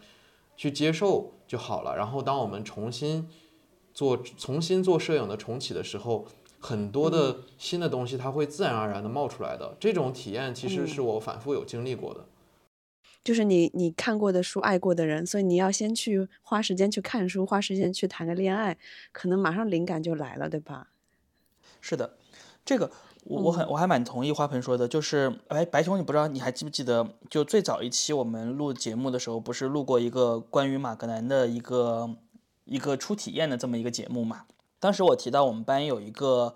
[0.54, 1.96] 去接受就好了。
[1.96, 3.26] 然后，当我们重新
[3.94, 6.26] 做、重新做摄影的重启的时候，
[6.58, 9.74] 很多的新的东西它会自然而然的冒出来的。
[9.80, 12.26] 这种体验其实是我反复有经历过的。
[13.24, 18.76] 就是你你看过的书，爱过的人，所以你要先去花时间去看书，花时间去谈个恋爱，
[19.10, 20.89] 可能马上灵感就来了，对吧？
[21.80, 22.16] 是的，
[22.64, 22.90] 这个
[23.24, 32.10] 我我很我还蛮同意花盆说的，就是哎，白熊，你不知道你还记不记得，就最早一期我们录节目的时候，不是录过一个关于马格南的一个
[32.64, 34.44] 一个初体验的这么一个节目嘛？
[34.78, 36.54] 当时我提到我们班有一个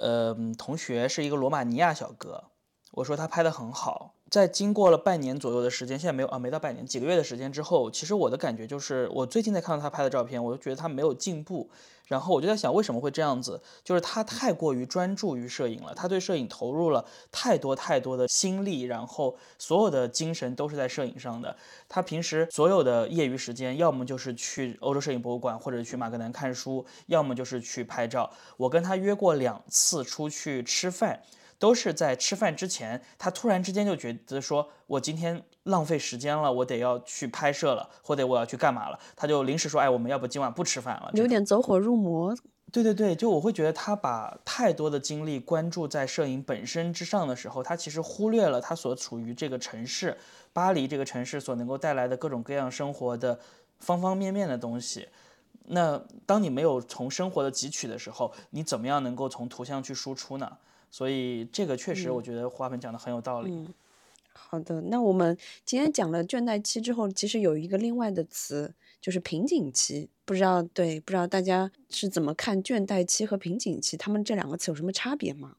[0.00, 2.44] 呃同学是一个罗马尼亚小哥，
[2.92, 4.14] 我说他拍的很好。
[4.30, 11.70] 在经过了半年左右的时间，现在没有啊，没到半年，几个月的时间之后，其实我的感觉就是，我最近在看到他拍的照片，我就觉得他没有进步。
[12.06, 13.60] 然后我就在想，为什么会这样子？
[13.82, 21.56] 就是他太过于专注于摄影了，他对摄影投入了太多太多的心力，然后所有的精神都是在摄影上的。
[21.88, 28.30] 他平时所有的业余时间，要么就是去欧洲摄影博物馆，或者去马格南看书，要么就是去拍照。
[28.56, 31.20] 我跟他约过两次出去吃饭。
[31.64, 41.10] 都是在吃饭之前，他突然之间就觉得说，我今天浪费时间了，我得要去拍摄了，或者我要去干嘛了，他就临时说，哎，我们要不今晚不吃饭了？
[41.14, 42.36] 有点走火入魔。
[42.70, 50.14] 对对对，就我会觉得他把太多的精力关注在摄影本身之上的时候，他其实忽略了他所处于这个城市
[50.52, 53.40] 巴黎这个城市所能够带来的各种各样生活的
[53.78, 55.08] 方方面面的东西。
[55.68, 60.58] 那当你没有从生活的汲取的时候，你怎么样能够从图像去输出呢？
[60.96, 63.50] 所以这个确实，我觉得花粉讲的很有道理。
[63.50, 63.66] 嗯，
[64.32, 70.08] 好的，那我们今天讲了倦怠期之后，其实有一个另外的词，就是瓶颈期。
[70.24, 75.56] 不知道对，不知道大家是怎么看倦怠期和瓶颈期，他们这两个词有什么差别吗？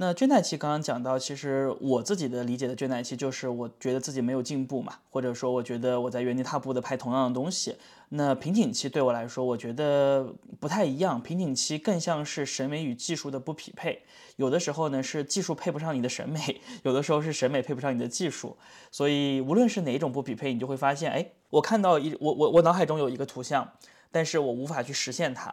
[0.00, 7.74] 那倦怠期刚刚讲到，其实我自己的理解的倦怠期就是我觉得自己没有进步嘛，或者说我觉得我在原地踏步的拍同样的东西。
[8.10, 11.20] 那瓶颈期对我来说，我觉得不太一样。
[11.20, 14.00] 瓶颈期更像是审美与技术的不匹配，
[14.36, 18.56] 有的时候呢是技术配不上你的审美，有的时候是审美配不上你的技术。
[18.92, 23.68] 所以无论是哪一种不匹配，你就会发现，哎，我看到一我我我脑海中有一个图像，
[24.12, 25.52] 但是我无法去实现它，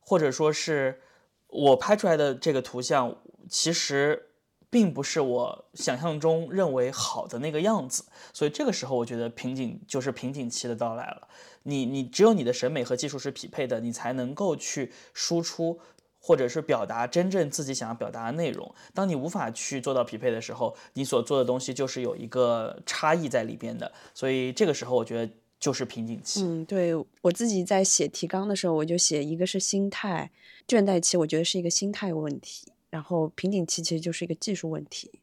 [0.00, 0.98] 或者说是
[1.48, 3.14] 我拍出来的这个图像。
[3.48, 4.30] 其实
[4.68, 11.28] 并不是我想象中认为好的那个样子，所以这个时候我觉得瓶颈就是瓶颈期的到来了。
[11.62, 15.78] 你你只有你的审美和技术是匹配的，你才能够去输出
[16.20, 18.72] 或者是表达真正自己想要表达的内容。
[18.92, 23.90] 当你无法去做到匹配的时候，你所做的东西就是有一个差异在里边的。
[24.12, 26.42] 所以这个时候我觉得就是瓶颈期。
[26.42, 30.30] 嗯，对我自己在写提纲的时候，我就写一个是心态
[30.68, 32.72] 倦怠期，我觉得是一个心态问题。
[32.90, 35.20] 然后瓶颈期其实就是一个技术问题，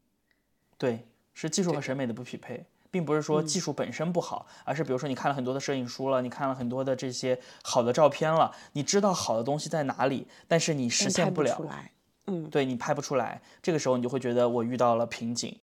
[0.78, 11.60] 对，是技术和审美的不匹配，并不是说技术本身不好，而是比如说你看了很多的摄影书了，你看了很多的这些好的照片了，你知道好的东西在哪里，但是你实现不了，
[12.28, 15.58] 嗯，对你拍不出来，这个时候你就会觉得我遇到了瓶颈。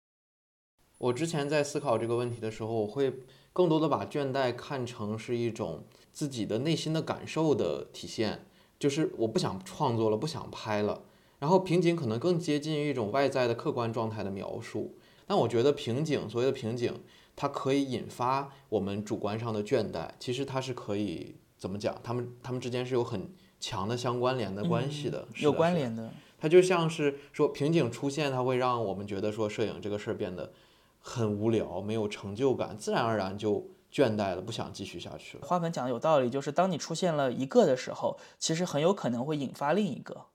[0.98, 3.14] 我之前在思考这个问题的时候，我会
[3.54, 8.46] 更多的把倦怠看成是一种自己的内心的感受的体现，
[8.78, 11.04] 就是我不想创作了，不想拍了。
[11.40, 17.02] 然后瓶颈可能更接近于一种外在的客观状态的描述，但我觉得瓶颈，所谓的瓶颈，
[17.36, 20.10] 它可以引发我们主观上的倦怠。
[20.20, 21.98] 其实它是可以怎么讲？
[22.04, 26.12] 他们他们之间是有很强的相关联的关系的，有关联的。
[26.38, 30.52] 它就像是说瓶颈出现，它会让我们觉得说摄影这个事儿变得
[31.00, 35.46] 很无聊，没有成就感，自然而然就倦怠了，不想继续下去了。
[35.46, 40.26] 花粉讲的有道理，就是当你出现了一个的时候，其实很有可能会引发另一个。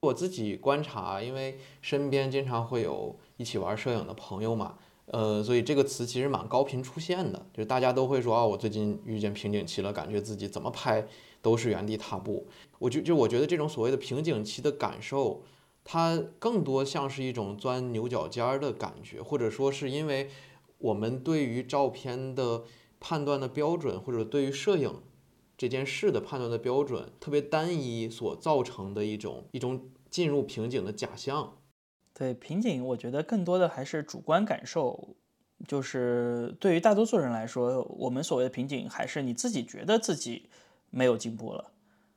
[0.00, 11.04] 我自己观察，因为身边经常会有一起玩摄影的朋友嘛，呃，所以这个词其实蛮高频出现的，就是大家都会说啊，我最近遇见瓶颈期了，感觉自己怎么拍
[11.42, 12.46] 都是原地踏步。
[12.78, 15.42] 我就就我觉得这种所谓的瓶颈期的感受，
[15.82, 20.30] 它更多像是一种钻牛角尖儿的感觉，或者说是因为
[20.78, 22.62] 我们对于照片的
[23.00, 24.94] 判断的标准，或者对于摄影。
[25.58, 31.52] 这件事的判断的标准特别单一，所造成的一种一种进入瓶颈的假象。
[32.14, 35.16] 对瓶颈，我觉得更多的还是主观感受。
[35.66, 40.44] 就是对于大多数人来说，我们所谓的瓶颈，还是你自己觉得自己
[40.90, 41.72] 没有进步了。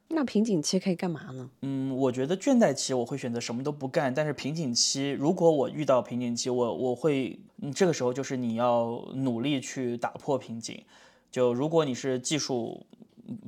[0.10, 1.50] 那瓶颈期可以干嘛呢？
[1.64, 4.14] 嗯，我觉得倦怠期我会选择什么都不干。
[4.14, 7.40] 但是瓶颈期，如果我遇到瓶颈期，我我会，
[7.74, 10.84] 这个时候就是你要努力去打破瓶颈。
[11.32, 12.86] 就如果你是技术。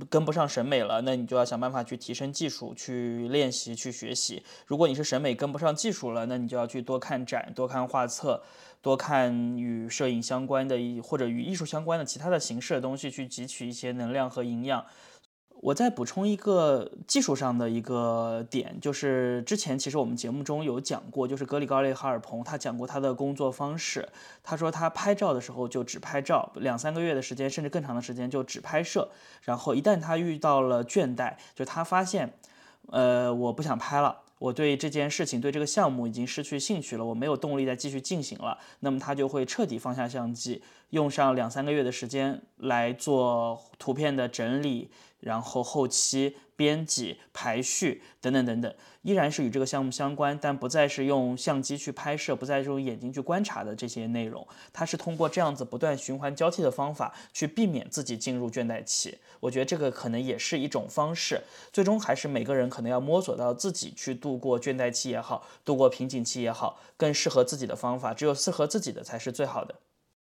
[0.10, 4.44] 跟不上审美了，那你就要想办法去提升技术，去练习，去学习。
[4.66, 8.44] 如果你是审美跟不上技术了，那你就要去多看展，多看画册，
[8.82, 14.86] 多看与摄影相关的，或者与艺术相关的其他的形式的东西，去汲取一些能量和营养。
[15.64, 24.10] 我再补充一个技术上的一个点，就是之前其实我们节目中有讲过，就是格里高利哈尔彭他讲过他的工作方式。
[24.44, 29.10] 他说他拍照的时候就只拍照，两三个月的时间甚至更长的时间就只拍摄。
[29.44, 32.34] 然后一旦他遇到了倦怠，就他发现，
[32.88, 38.58] 呃，我不想拍了，我对这件事情对这个项目已经失去兴趣了，我没有动力再继续进行了。
[38.82, 44.92] 那么他就会彻底放下相机，用上两三个月的时间来做图片的整理。
[45.24, 54.48] 然后后期编辑、排序等等等等，依然是与这个项目相关，但不再是用相机去拍摄，不再是用眼睛去观察的这些内容。
[54.72, 59.18] 它是通过这样子不断循环交替的方法，去避免自己进入倦怠期。
[59.40, 61.42] 我觉得这个可能也是一种方式。
[61.72, 68.14] 最终还是每个人可能要摸索到自己去度过倦怠期也好，度过瓶颈期也好，更适合自己的方法。
[68.14, 69.76] 只有适合自己的才是最好的。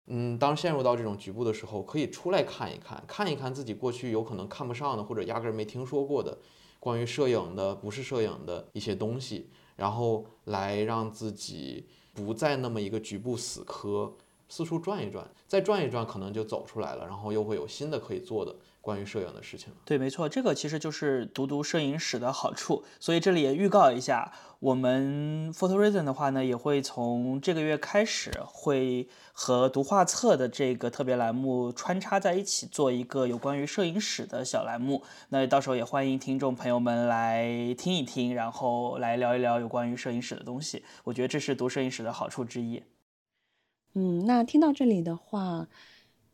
[0.07, 6.37] 嗯，当陷入到这种局部的时候，可以出来看一看，看一看自己过去有可能看不上的，或者压根儿没听说过的
[6.79, 14.13] 关于摄影的、不是摄影的一些东西，然后来让自己不再那么一个局部死磕，
[14.47, 18.55] 四处转一转，再转一转，可能就走出来了，然后又会有新的可以做的。
[18.87, 22.85] 关于摄影的事情，对，没错，这个其实就是读读摄影史的好处。
[23.01, 35.03] 所以这里也预告一下，我们 Photo Reason 的话呢，也会从这个月开始，会和读画册的这个特别栏目穿插在一起，做一个有关于摄影史的小栏目。
[35.31, 40.85] 那到时候也欢迎听众朋友们来听一听，然后来聊一聊有关于摄影史的东西。
[41.03, 42.81] 我觉得这是读摄影史的好处之一。
[43.95, 45.67] 嗯，那听到这里的话。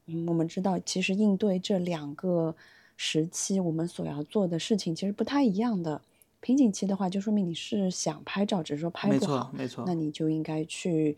[0.06, 2.56] 嗯，我们知道，其实应对这两个
[2.98, 6.02] 时期，我们所要做的事情其实不太一样的。
[6.42, 11.18] 瓶颈期的话，就说明你是想拍照，只是说拍不好，没错，那你就应该去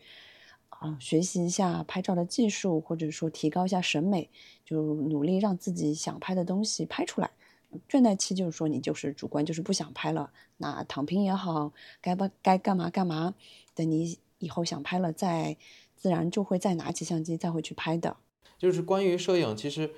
[0.69, 4.29] 啊学习一下拍照的技术，或者说提高一下审美，
[4.63, 7.31] 就努力让自己想拍的东西拍出来。
[7.89, 13.33] 倦怠期就是说你就是主观，就是不想拍了，那躺平也好，该不该干嘛干嘛，
[13.73, 15.57] 等你以后想拍了，再
[15.95, 18.15] 自然就会再拿起相机再会去拍的。
[18.58, 19.91] 就是关于摄影，其实，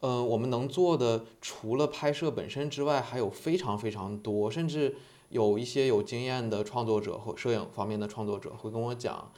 [0.00, 4.96] 呃，我们能做的除了拍摄本身之外，还有非常非常多，甚至
[5.30, 9.32] 有一些有经验的创作者或摄影方面的创作者会跟我讲，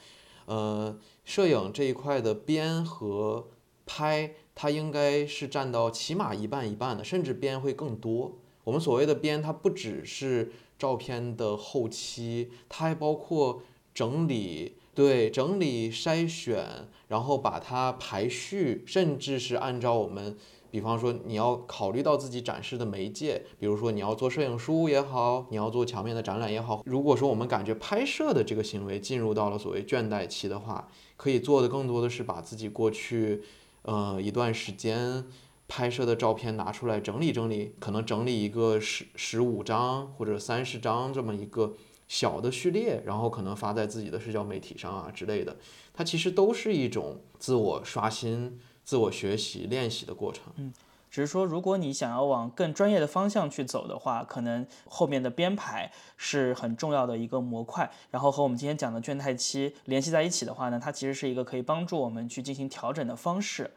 [0.45, 3.47] 呃，摄影这一块的编和
[3.85, 8.37] 拍，它应该是占到起码一半一半的，甚至编会更多。
[8.63, 13.63] 我们所谓的编，它不只是照片的后期，它还包括
[13.93, 14.76] 整理。
[14.97, 16.65] 对，整理筛选，
[17.07, 20.35] 然后把它排序，甚至是按照我们，
[20.71, 26.81] 比方说你要考虑到自己展示的媒介，比如说你要做摄影书也好，你要做墙面的展览也好。
[26.83, 33.43] 如果说我们感觉拍摄的这个行为进入到了所谓倦怠期的话，可以做的更多的是把自己过去，
[33.83, 35.23] 呃一段时间
[35.67, 41.75] 拍摄的照片拿出来整理整理，可能整理一个十十五张或者三十张这么一个。
[42.07, 45.57] 小的序列，然后可能发在自己的社交媒体上啊之类的，
[45.93, 50.45] 它其实都是一种自我刷新、自我学习、练习的过程。
[50.55, 50.73] 嗯，
[51.11, 57.91] 只是说，如果你想要往更专业的方向去走的话，可能后面的编排是很重要的一个模块。
[58.11, 63.71] 然后和我们今天讲的倦怠期联系在一起的话呢，它其实是一个可以帮助我们去进行调整的方式。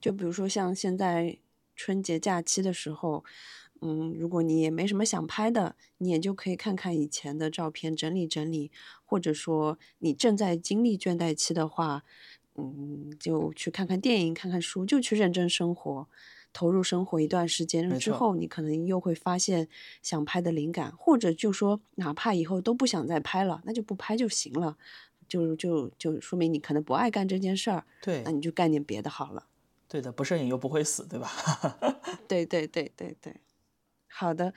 [0.00, 1.36] 就比如说像现在
[1.74, 3.24] 春节假期的时候。
[3.84, 8.70] 嗯，如果你也没什么想拍的，你也就可以看看以前的照片，整理整理，
[9.04, 12.04] 或者说你正在经历倦怠期的话，
[12.54, 16.06] 嗯，就去看看电影，看看书，就去认真生活，
[16.52, 19.68] 投入生活一段时间之后，你可能又会发现
[20.00, 24.76] 想拍的灵感，或者就说哪怕以后都不想再拍了，那就不拍就行了，
[25.26, 29.48] 就就就说明你可能不爱干这件事儿，对，那你就干点别的好了。
[29.88, 31.28] 对的，不摄影又不会死，对吧？
[32.28, 33.34] 对对对对对。
[34.14, 34.52] 好的，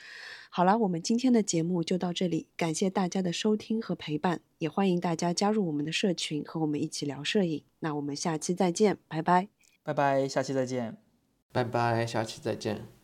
[0.50, 7.64] 好了，我们今天的节目就到这里，感谢大家的收听和陪伴，也欢迎大家加入我们的社群，和我们一起聊摄影。
[7.80, 9.48] 那我们下期再见，拜拜，
[9.84, 10.98] 拜拜，下期再见，
[11.52, 12.95] 拜拜，下期再见。